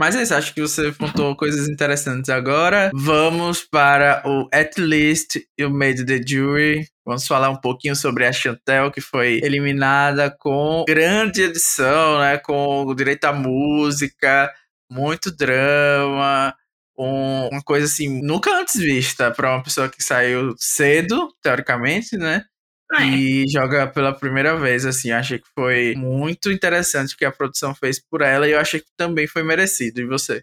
Mas 0.00 0.16
é 0.16 0.22
isso, 0.22 0.34
acho 0.34 0.54
que 0.54 0.62
você 0.62 0.90
contou 0.92 1.36
coisas 1.36 1.68
interessantes 1.68 2.30
agora. 2.30 2.90
Vamos 2.94 3.62
para 3.62 4.22
o 4.24 4.48
At 4.50 4.78
Least 4.78 5.38
You 5.58 5.68
Made 5.68 6.06
the 6.06 6.22
Jury. 6.26 6.88
Vamos 7.04 7.26
falar 7.26 7.50
um 7.50 7.60
pouquinho 7.60 7.94
sobre 7.94 8.24
a 8.24 8.32
Chantel, 8.32 8.90
que 8.90 9.02
foi 9.02 9.42
eliminada 9.44 10.34
com 10.40 10.86
grande 10.88 11.42
edição, 11.42 12.18
né? 12.18 12.38
Com 12.38 12.94
direito 12.94 13.26
à 13.26 13.32
música, 13.34 14.50
muito 14.90 15.30
drama. 15.30 16.54
Um, 16.98 17.48
uma 17.48 17.62
coisa 17.62 17.84
assim, 17.84 18.22
nunca 18.22 18.58
antes 18.58 18.80
vista 18.80 19.30
para 19.30 19.54
uma 19.54 19.62
pessoa 19.62 19.90
que 19.90 20.02
saiu 20.02 20.54
cedo, 20.56 21.28
teoricamente, 21.42 22.16
né? 22.16 22.42
É. 22.92 23.04
E 23.04 23.48
joga 23.48 23.86
pela 23.86 24.12
primeira 24.12 24.56
vez, 24.56 24.84
assim, 24.84 25.12
achei 25.12 25.38
que 25.38 25.46
foi 25.54 25.94
muito 25.96 26.50
interessante 26.50 27.14
o 27.14 27.16
que 27.16 27.24
a 27.24 27.30
produção 27.30 27.74
fez 27.74 28.00
por 28.00 28.20
ela 28.20 28.48
e 28.48 28.52
eu 28.52 28.58
achei 28.58 28.80
que 28.80 28.88
também 28.96 29.26
foi 29.26 29.42
merecido. 29.42 30.00
E 30.00 30.06
você? 30.06 30.42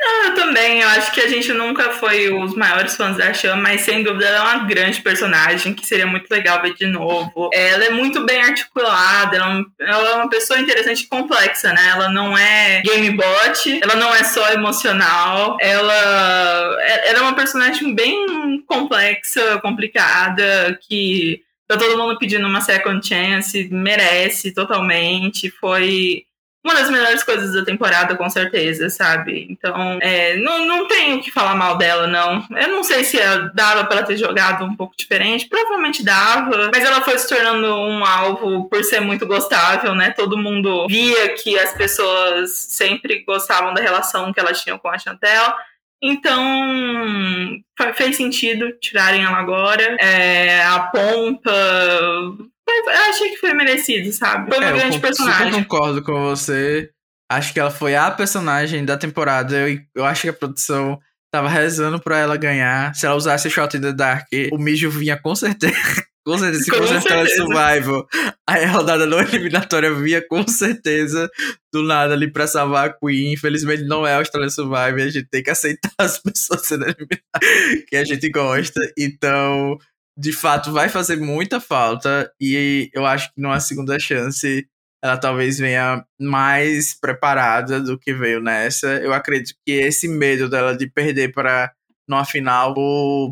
Não, 0.00 0.24
eu 0.24 0.34
também. 0.34 0.80
Eu 0.80 0.88
acho 0.88 1.12
que 1.12 1.20
a 1.20 1.28
gente 1.28 1.52
nunca 1.52 1.90
foi 1.92 2.32
os 2.32 2.54
maiores 2.54 2.96
fãs 2.96 3.16
da 3.16 3.32
Chama, 3.32 3.62
mas 3.62 3.82
sem 3.82 4.02
dúvida 4.02 4.26
ela 4.26 4.38
é 4.38 4.54
uma 4.54 4.64
grande 4.64 5.00
personagem 5.00 5.72
que 5.72 5.86
seria 5.86 6.06
muito 6.06 6.30
legal 6.30 6.60
ver 6.60 6.74
de 6.74 6.86
novo. 6.86 7.50
Ela 7.54 7.84
é 7.84 7.90
muito 7.90 8.24
bem 8.24 8.42
articulada, 8.42 9.36
ela 9.36 9.60
é 9.80 9.92
ela 9.92 10.10
é 10.10 10.14
uma 10.14 10.28
pessoa 10.28 10.58
interessante 10.58 11.02
e 11.02 11.08
complexa, 11.08 11.72
né? 11.72 11.90
Ela 11.90 12.08
não 12.08 12.36
é 12.36 12.82
gamebot, 12.82 13.80
ela 13.82 13.94
não 13.94 14.14
é 14.14 14.24
só 14.24 14.50
emocional, 14.52 15.56
ela, 15.60 16.82
ela 16.82 17.18
é 17.18 17.22
uma 17.22 17.34
personagem 17.34 17.94
bem 17.94 18.62
complexa, 18.66 19.60
complicada, 19.60 20.78
que 20.88 21.42
tá 21.78 21.84
todo 21.84 21.98
mundo 21.98 22.18
pedindo 22.18 22.46
uma 22.46 22.60
second 22.60 23.06
chance, 23.06 23.68
merece 23.70 24.52
totalmente. 24.52 25.50
Foi 25.50 26.24
uma 26.64 26.74
das 26.74 26.88
melhores 26.88 27.24
coisas 27.24 27.52
da 27.52 27.64
temporada, 27.64 28.16
com 28.16 28.30
certeza, 28.30 28.88
sabe? 28.88 29.48
Então, 29.50 29.98
é, 30.00 30.36
não, 30.36 30.64
não 30.64 30.86
tenho 30.86 31.20
que 31.20 31.30
falar 31.30 31.56
mal 31.56 31.76
dela, 31.76 32.06
não. 32.06 32.46
Eu 32.56 32.68
não 32.68 32.84
sei 32.84 33.02
se 33.02 33.18
dava 33.52 33.84
pra 33.84 33.98
ela 33.98 34.06
ter 34.06 34.16
jogado 34.16 34.64
um 34.64 34.76
pouco 34.76 34.94
diferente, 34.96 35.48
provavelmente 35.48 36.04
dava, 36.04 36.70
mas 36.72 36.84
ela 36.84 37.00
foi 37.00 37.18
se 37.18 37.28
tornando 37.28 37.66
um 37.66 38.04
alvo 38.04 38.68
por 38.68 38.84
ser 38.84 39.00
muito 39.00 39.26
gostável, 39.26 39.92
né? 39.94 40.10
Todo 40.10 40.38
mundo 40.38 40.86
via 40.86 41.30
que 41.30 41.58
as 41.58 41.72
pessoas 41.72 42.52
sempre 42.52 43.24
gostavam 43.26 43.74
da 43.74 43.82
relação 43.82 44.32
que 44.32 44.38
elas 44.38 44.62
tinham 44.62 44.78
com 44.78 44.88
a 44.88 44.98
Chantel. 44.98 45.54
Então, 46.02 47.60
fez 47.94 48.16
sentido 48.16 48.72
tirarem 48.80 49.22
ela 49.24 49.38
agora. 49.38 49.96
É, 50.00 50.62
a 50.64 50.80
pompa. 50.80 51.50
Eu 51.50 53.10
achei 53.10 53.30
que 53.30 53.36
foi 53.36 53.52
merecido, 53.54 54.12
sabe? 54.12 54.50
Foi 54.50 54.58
uma 54.58 54.68
É, 54.68 54.72
eu 54.72 54.76
grande 54.76 54.94
super 54.96 55.08
personagem. 55.08 55.52
concordo 55.64 56.02
com 56.02 56.22
você. 56.24 56.90
Acho 57.30 57.52
que 57.52 57.60
ela 57.60 57.70
foi 57.70 57.94
a 57.94 58.10
personagem 58.10 58.84
da 58.84 58.96
temporada. 58.96 59.56
Eu, 59.56 59.78
eu 59.94 60.04
acho 60.04 60.22
que 60.22 60.28
a 60.28 60.32
produção 60.32 60.98
tava 61.32 61.48
rezando 61.48 61.98
pra 62.00 62.18
ela 62.18 62.36
ganhar. 62.36 62.94
Se 62.94 63.06
ela 63.06 63.14
usasse 63.14 63.48
Shot 63.48 63.76
in 63.76 63.80
the 63.80 63.92
Dark, 63.92 64.26
o 64.52 64.58
Mijo 64.58 64.90
vinha 64.90 65.16
com 65.16 65.34
certeza. 65.34 65.72
Com 66.24 66.38
certeza, 66.38 66.62
se 66.62 66.70
Com 66.70 66.76
fosse 66.76 66.94
aquela 66.94 67.26
certeza. 67.26 67.42
survival, 67.42 68.06
aí 68.48 68.64
a 68.64 68.70
rodada 68.70 69.06
não 69.06 69.18
eliminatória 69.20 69.92
vinha 69.92 70.22
com 70.26 70.46
certeza 70.46 71.28
do 71.72 71.82
nada 71.82 72.14
ali 72.14 72.30
pra 72.30 72.46
salvar 72.46 72.88
a 72.88 72.92
Queen. 72.92 73.32
Infelizmente 73.32 73.82
não 73.84 74.06
é 74.06 74.14
Australian 74.14 74.50
Survivor, 74.50 75.00
a 75.02 75.08
gente 75.08 75.28
tem 75.28 75.42
que 75.42 75.50
aceitar 75.50 75.90
as 75.98 76.18
pessoas 76.18 76.64
sendo 76.66 76.84
eliminadas 76.84 77.84
que 77.88 77.96
a 77.96 78.04
gente 78.04 78.30
gosta. 78.30 78.80
Então, 78.96 79.76
de 80.16 80.32
fato, 80.32 80.70
vai 80.72 80.88
fazer 80.88 81.16
muita 81.16 81.58
falta 81.60 82.30
e 82.40 82.88
eu 82.94 83.04
acho 83.04 83.28
que 83.34 83.40
numa 83.40 83.58
segunda 83.58 83.98
chance 83.98 84.66
ela 85.02 85.16
talvez 85.16 85.58
venha 85.58 86.04
mais 86.20 86.96
preparada 87.00 87.80
do 87.80 87.98
que 87.98 88.14
veio 88.14 88.40
nessa. 88.40 88.86
Eu 88.98 89.12
acredito 89.12 89.56
que 89.66 89.72
esse 89.72 90.06
medo 90.06 90.48
dela 90.48 90.76
de 90.76 90.86
perder 90.86 91.32
para 91.32 91.72
numa 92.08 92.24
final 92.24 92.74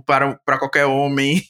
para, 0.07 0.35
para 0.44 0.59
qualquer 0.59 0.87
homem 0.87 1.42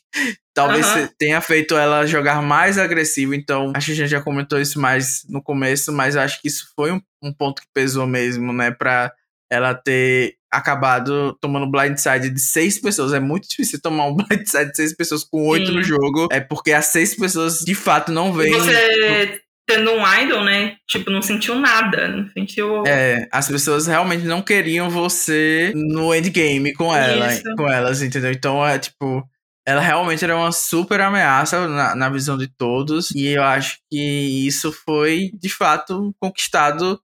talvez 0.66 0.86
se- 0.86 1.10
tenha 1.18 1.40
feito 1.40 1.76
ela 1.76 2.06
jogar 2.06 2.40
mais 2.42 2.78
agressivo. 2.78 3.34
Então, 3.34 3.72
acho 3.74 3.86
que 3.86 3.92
a 3.92 3.96
gente 3.96 4.08
já 4.10 4.20
comentou 4.20 4.60
isso 4.60 4.80
mais 4.80 5.24
no 5.28 5.42
começo, 5.42 5.92
mas 5.92 6.16
acho 6.16 6.40
que 6.40 6.48
isso 6.48 6.68
foi 6.76 6.92
um, 6.92 7.00
um 7.22 7.32
ponto 7.32 7.60
que 7.62 7.68
pesou 7.74 8.06
mesmo, 8.06 8.52
né, 8.52 8.70
para 8.70 9.12
ela 9.50 9.74
ter 9.74 10.34
acabado 10.52 11.36
tomando 11.40 11.70
blindside 11.70 12.30
de 12.30 12.40
seis 12.40 12.80
pessoas. 12.80 13.12
É 13.12 13.20
muito 13.20 13.48
difícil 13.48 13.80
tomar 13.80 14.06
um 14.06 14.14
blindside 14.16 14.70
de 14.70 14.76
seis 14.76 14.94
pessoas 14.96 15.24
com 15.24 15.46
oito 15.48 15.68
Sim. 15.68 15.74
no 15.74 15.82
jogo. 15.82 16.28
É 16.30 16.40
porque 16.40 16.72
as 16.72 16.86
seis 16.86 17.14
pessoas 17.16 17.60
de 17.60 17.74
fato 17.74 18.10
não 18.12 18.32
veem. 18.32 18.52
você 18.52 19.40
tendo 19.68 19.92
um 19.92 20.14
idol, 20.22 20.42
né? 20.42 20.74
Tipo, 20.88 21.10
não 21.12 21.22
sentiu 21.22 21.54
nada. 21.54 22.08
Não 22.08 22.28
sentiu. 22.32 22.84
É, 22.84 23.28
as 23.30 23.46
pessoas 23.46 23.86
realmente 23.86 24.24
não 24.24 24.42
queriam 24.42 24.90
você 24.90 25.72
no 25.76 26.12
endgame 26.12 26.72
com 26.74 26.94
ela, 26.94 27.32
Isso. 27.32 27.44
com 27.56 27.68
elas, 27.70 28.02
entendeu? 28.02 28.32
Então 28.32 28.66
é 28.66 28.78
tipo, 28.80 29.22
ela 29.66 29.80
realmente 29.80 30.24
era 30.24 30.36
uma 30.36 30.52
super 30.52 31.00
ameaça 31.00 31.68
na, 31.68 31.94
na 31.94 32.08
visão 32.08 32.36
de 32.38 32.48
todos, 32.48 33.10
e 33.12 33.26
eu 33.28 33.42
acho 33.42 33.78
que 33.90 34.46
isso 34.46 34.72
foi 34.72 35.30
de 35.34 35.48
fato 35.48 36.14
conquistado 36.20 37.00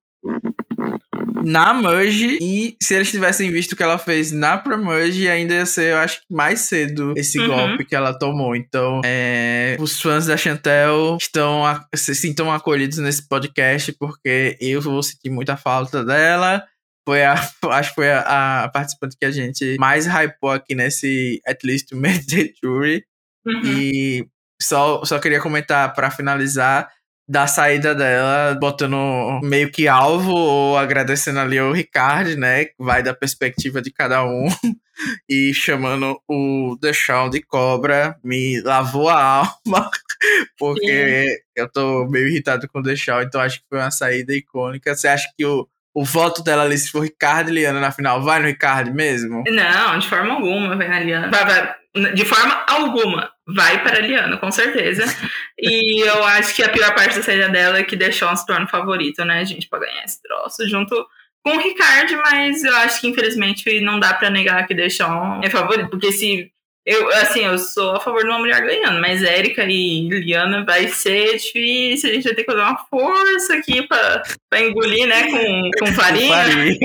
na 1.44 1.72
Merge, 1.72 2.38
e 2.40 2.76
se 2.82 2.94
eles 2.94 3.08
tivessem 3.10 3.52
visto 3.52 3.72
o 3.72 3.76
que 3.76 3.82
ela 3.82 3.98
fez 3.98 4.32
na 4.32 4.58
Pre-Merge, 4.58 5.28
ainda 5.28 5.54
ia 5.54 5.66
ser, 5.66 5.92
eu 5.92 5.98
acho 5.98 6.18
mais 6.28 6.60
cedo 6.62 7.14
esse 7.16 7.38
Uhum. 7.38 7.46
golpe 7.46 7.84
que 7.84 7.94
ela 7.94 8.18
tomou. 8.18 8.56
Então, 8.56 9.00
é, 9.04 9.76
os 9.78 10.00
fãs 10.00 10.26
da 10.26 10.36
Chantel 10.36 11.16
estão 11.20 11.62
se 11.94 12.16
sintam 12.16 12.52
acolhidos 12.52 12.98
nesse 12.98 13.28
podcast, 13.28 13.92
porque 13.92 14.56
eu 14.60 14.80
vou 14.80 15.00
sentir 15.04 15.30
muita 15.30 15.56
falta 15.56 16.04
dela. 16.04 16.64
Foi 17.06 17.24
a, 17.24 17.34
acho 17.70 17.90
que 17.90 17.94
foi 17.94 18.10
a, 18.10 18.64
a 18.64 18.68
participante 18.68 19.16
que 19.18 19.24
a 19.24 19.30
gente 19.30 19.76
mais 19.78 20.06
hypou 20.06 20.50
aqui 20.50 20.74
nesse 20.74 21.40
At 21.46 21.58
Least 21.64 21.92
Made 21.92 22.26
the 22.26 22.52
Jury. 22.62 23.04
Uhum. 23.46 23.62
E 23.64 24.28
só, 24.60 25.04
só 25.04 25.18
queria 25.18 25.40
comentar 25.40 25.94
pra 25.94 26.10
finalizar 26.10 26.90
da 27.28 27.46
saída 27.46 27.94
dela, 27.94 28.54
botando 28.54 29.40
meio 29.42 29.70
que 29.70 29.88
alvo 29.88 30.32
ou 30.32 30.78
agradecendo 30.78 31.40
ali 31.40 31.60
o 31.60 31.72
Ricardo, 31.72 32.36
né? 32.36 32.66
Vai 32.78 33.02
da 33.02 33.12
perspectiva 33.12 33.82
de 33.82 33.92
cada 33.92 34.24
um. 34.24 34.46
E 35.28 35.52
chamando 35.52 36.18
o 36.26 36.74
Deixão 36.80 37.28
de 37.28 37.42
cobra, 37.42 38.18
me 38.24 38.62
lavou 38.62 39.10
a 39.10 39.22
alma, 39.22 39.90
porque 40.58 41.44
eu 41.54 41.70
tô 41.70 42.08
meio 42.08 42.28
irritado 42.28 42.66
com 42.66 42.78
o 42.78 42.82
Deixão, 42.82 43.20
então 43.20 43.42
acho 43.42 43.58
que 43.58 43.66
foi 43.68 43.78
uma 43.78 43.90
saída 43.90 44.32
icônica. 44.34 44.96
Você 44.96 45.06
acha 45.06 45.28
que 45.36 45.44
o, 45.44 45.68
o 45.96 46.04
voto 46.04 46.44
dela 46.44 46.62
ali, 46.62 46.76
se 46.76 46.90
for 46.90 47.00
Ricardo 47.00 47.48
e 47.48 47.54
Liana 47.54 47.80
na 47.80 47.90
final, 47.90 48.22
vai 48.22 48.38
no 48.38 48.46
Ricardo 48.46 48.92
mesmo? 48.92 49.42
Não, 49.46 49.98
de 49.98 50.06
forma 50.06 50.34
alguma 50.34 50.76
vai 50.76 50.88
na 50.88 51.00
Liana. 51.00 51.30
Vai, 51.30 51.44
vai, 51.46 52.12
de 52.12 52.22
forma 52.26 52.64
alguma, 52.68 53.30
vai 53.48 53.82
para 53.82 53.96
a 53.96 54.00
Liana, 54.00 54.36
com 54.36 54.52
certeza. 54.52 55.04
e 55.58 56.06
eu 56.06 56.22
acho 56.22 56.54
que 56.54 56.62
a 56.62 56.68
pior 56.68 56.94
parte 56.94 57.16
da 57.16 57.22
saída 57.22 57.48
dela 57.48 57.78
é 57.78 57.82
que 57.82 57.96
deixou 57.96 58.36
se 58.36 58.44
torna 58.44 58.66
favorito, 58.66 59.24
né, 59.24 59.42
gente, 59.46 59.70
pra 59.70 59.78
ganhar 59.78 60.04
esse 60.04 60.20
troço, 60.20 60.68
junto 60.68 60.94
com 61.42 61.56
o 61.56 61.60
Ricardo, 61.60 62.20
mas 62.26 62.62
eu 62.62 62.76
acho 62.76 63.00
que 63.00 63.08
infelizmente 63.08 63.80
não 63.80 63.98
dá 63.98 64.12
pra 64.12 64.28
negar 64.28 64.66
que 64.66 64.74
deixou 64.74 65.08
é 65.42 65.48
favorito, 65.48 65.88
porque 65.88 66.12
se 66.12 66.52
Eu, 66.86 67.08
assim, 67.14 67.40
eu 67.40 67.58
sou 67.58 67.96
a 67.96 68.00
favor 68.00 68.20
de 68.22 68.28
uma 68.28 68.38
mulher 68.38 68.64
ganhando, 68.64 69.00
mas 69.00 69.20
Érica 69.20 69.64
e 69.64 70.08
Liana 70.08 70.64
vai 70.64 70.86
ser 70.86 71.36
difícil. 71.36 72.10
A 72.10 72.12
gente 72.12 72.22
vai 72.22 72.34
ter 72.34 72.44
que 72.44 72.52
fazer 72.52 72.62
uma 72.62 72.78
força 72.88 73.54
aqui 73.54 73.84
pra, 73.88 74.22
pra 74.48 74.60
engolir, 74.60 75.04
né? 75.08 75.26
Com, 75.28 75.70
com 75.80 75.92
farinha. 75.92 76.32
farinha. 76.32 76.78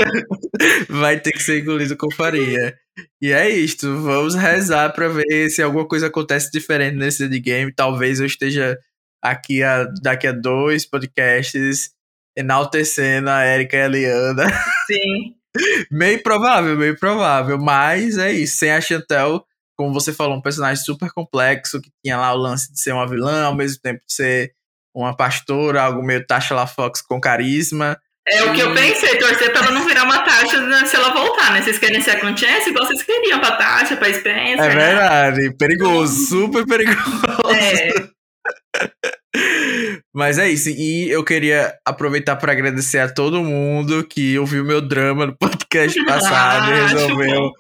Vai 0.90 1.20
ter 1.20 1.32
que 1.32 1.42
ser 1.42 1.60
engolido 1.60 1.96
com 1.96 2.10
farinha. 2.12 2.76
E 3.22 3.32
é 3.32 3.50
isto. 3.50 3.96
Vamos 4.02 4.34
rezar 4.34 4.92
pra 4.92 5.08
ver 5.08 5.50
se 5.50 5.62
alguma 5.62 5.88
coisa 5.88 6.08
acontece 6.08 6.52
diferente 6.52 6.96
nesse 6.96 7.28
de 7.28 7.40
game. 7.40 7.74
Talvez 7.74 8.20
eu 8.20 8.26
esteja 8.26 8.78
aqui 9.22 9.62
a, 9.62 9.86
daqui 10.02 10.26
a 10.26 10.32
dois 10.32 10.84
podcasts 10.84 11.92
enaltecendo 12.36 13.30
a 13.30 13.46
Erika 13.46 13.78
e 13.78 13.82
a 13.82 13.88
Liana. 13.88 14.48
Sim. 14.88 15.36
meio 15.92 16.22
provável, 16.24 16.76
meio 16.76 16.98
provável. 16.98 17.60
Mas 17.60 18.18
é 18.18 18.32
isso. 18.32 18.58
Sem 18.58 18.72
a 18.72 18.82
Chantel, 18.82 19.46
como 19.82 19.92
você 19.94 20.14
falou, 20.14 20.38
um 20.38 20.42
personagem 20.42 20.84
super 20.84 21.12
complexo, 21.12 21.82
que 21.82 21.90
tinha 22.06 22.16
lá 22.16 22.32
o 22.34 22.38
lance 22.38 22.72
de 22.72 22.80
ser 22.80 22.94
uma 22.94 23.08
vilã, 23.08 23.46
ao 23.46 23.56
mesmo 23.56 23.82
tempo 23.82 24.00
de 24.08 24.14
ser 24.14 24.54
uma 24.96 25.18
pastora, 25.18 25.82
algo 25.82 26.04
meio 26.04 26.24
Tasha 26.24 26.54
La 26.54 26.68
Fox 26.68 27.02
com 27.02 27.20
carisma. 27.20 28.00
É 28.28 28.44
o 28.44 28.54
que 28.54 28.60
eu 28.60 28.72
pensei, 28.76 29.18
torcer 29.18 29.52
pra 29.52 29.62
ela 29.62 29.72
não 29.72 29.88
virar 29.88 30.04
uma 30.04 30.20
taxa 30.20 30.62
né, 30.62 30.86
se 30.86 30.96
ela 30.96 31.12
voltar, 31.12 31.52
né? 31.52 31.64
Vocês 31.64 31.80
querem 31.80 32.00
ser 32.00 32.12
a 32.12 32.38
Chance 32.38 32.70
igual 32.70 32.86
vocês 32.86 33.02
queriam 33.02 33.40
pra 33.40 33.56
taxa, 33.56 33.98
pra 33.98 34.14
Spencer. 34.14 34.60
É 34.60 34.76
né? 34.76 34.76
verdade, 34.76 35.58
perigoso, 35.58 36.28
super 36.28 36.64
perigoso. 36.68 37.02
É. 37.50 38.12
Mas 40.14 40.38
é 40.38 40.50
isso, 40.50 40.70
e 40.70 41.10
eu 41.10 41.24
queria 41.24 41.74
aproveitar 41.86 42.36
para 42.36 42.52
agradecer 42.52 43.00
a 43.00 43.10
todo 43.12 43.44
mundo 43.44 44.04
que 44.04 44.38
ouviu 44.38 44.64
meu 44.64 44.82
drama 44.82 45.28
no 45.28 45.38
podcast 45.38 45.98
passado 46.06 46.72
e 46.72 46.74
Ah, 46.74 46.88
resolveu 46.88 47.52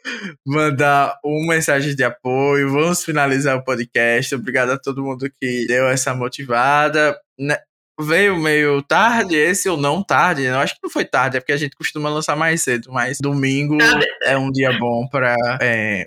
mandar 0.46 1.17
uma 1.24 1.54
mensagem 1.54 1.96
de 1.96 2.04
apoio. 2.04 2.72
Vamos 2.72 3.04
finalizar 3.04 3.58
o 3.58 3.63
podcast. 3.63 4.34
Obrigado 4.36 4.72
a 4.72 4.78
todo 4.78 5.04
mundo 5.04 5.30
que 5.41 5.65
deu 5.67 5.88
essa 5.88 6.13
motivada. 6.13 7.17
Né, 7.39 7.58
Veio 8.00 8.36
meio 8.38 8.82
tarde 8.82 9.36
esse 9.36 9.70
ou 9.70 9.78
não 9.78 10.02
tarde? 10.04 10.44
Eu 10.44 10.58
acho 10.58 10.74
que 10.74 10.80
não 10.82 10.89
foi 10.89 11.06
tarde, 11.06 11.38
é 11.38 11.39
porque 11.39 11.52
a 11.52 11.58
gente 11.58 11.76
costuma 11.76 12.10
lançar 12.10 12.36
mais 12.36 12.62
cedo, 12.63 12.91
mas 12.91 13.20
domingo 13.22 13.78
Tá, 13.78 14.00
é 14.24 14.36
um 14.38 14.52
dia 14.52 14.72
bom 14.80 15.08
para 15.08 15.36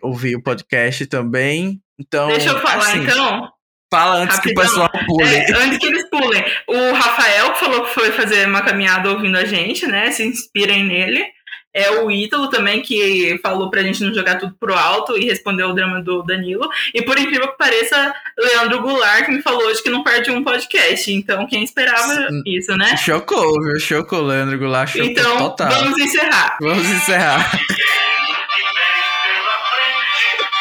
ouvir 0.03 0.35
o 0.35 0.43
podcast 0.43 1.07
também. 1.07 1.81
Então, 1.99 2.29
Deixa 2.29 2.49
eu 2.49 2.59
falar 2.61 2.79
assim, 2.79 3.03
então. 3.05 3.49
Fala 3.95 4.17
antes 4.17 4.39
que 4.41 4.49
o 4.51 4.55
Rapidão. 4.55 4.65
pessoal 4.89 4.91
pule. 5.07 5.35
É, 5.35 5.53
antes 5.57 5.79
que 5.79 5.87
eles 5.87 6.09
pulem. 6.11 6.45
O 6.67 6.93
Rafael 6.95 7.53
que 7.53 7.61
falou 7.61 7.83
que 7.85 7.95
foi 7.95 8.11
fazer 8.13 8.47
uma 8.49 8.63
caminhada 8.63 9.11
ouvindo 9.11 9.37
a 9.39 9.45
gente, 9.45 9.87
né? 9.87 10.11
Se 10.11 10.25
inspirem 10.25 10.85
nele. 10.85 11.25
É 11.77 11.91
o 11.91 12.09
Ítalo 12.09 12.49
também, 12.51 12.81
que 12.83 13.37
falou 13.43 13.69
pra 13.69 13.83
gente 13.83 14.01
não 14.05 14.15
jogar 14.15 14.37
tudo 14.39 14.55
pro 14.61 14.73
alto 14.79 15.19
e 15.19 15.25
respondeu 15.25 15.69
o 15.71 15.73
drama 15.75 16.01
do 16.01 16.23
Danilo. 16.23 16.69
E 16.95 17.03
por 17.03 17.19
incrível 17.19 17.49
que 17.49 17.59
pareça, 17.59 18.15
Leandro 18.39 18.81
Goulart 18.81 19.25
que 19.27 19.33
me 19.33 19.43
falou 19.43 19.61
hoje 19.67 19.83
que 19.83 19.91
não 19.91 20.05
perde 20.05 20.31
um 20.31 20.45
podcast. 20.45 21.13
Então, 21.13 21.47
quem 21.49 21.65
esperava 21.65 22.29
isso, 22.47 22.77
né? 22.77 22.97
Chocou, 22.97 23.61
viu? 23.61 23.81
Chocou, 23.81 24.23
Leandro 24.23 24.57
Goulart. 24.57 24.89
Chocou 24.93 25.07
Então, 25.11 25.37
total. 25.37 25.69
vamos 25.71 25.99
encerrar. 25.99 26.57
Vamos 26.61 26.89
encerrar. 26.89 27.51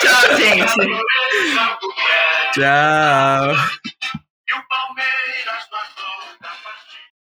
Tchau, 0.01 0.37
gente. 0.37 0.73
Tchau. 2.53 3.55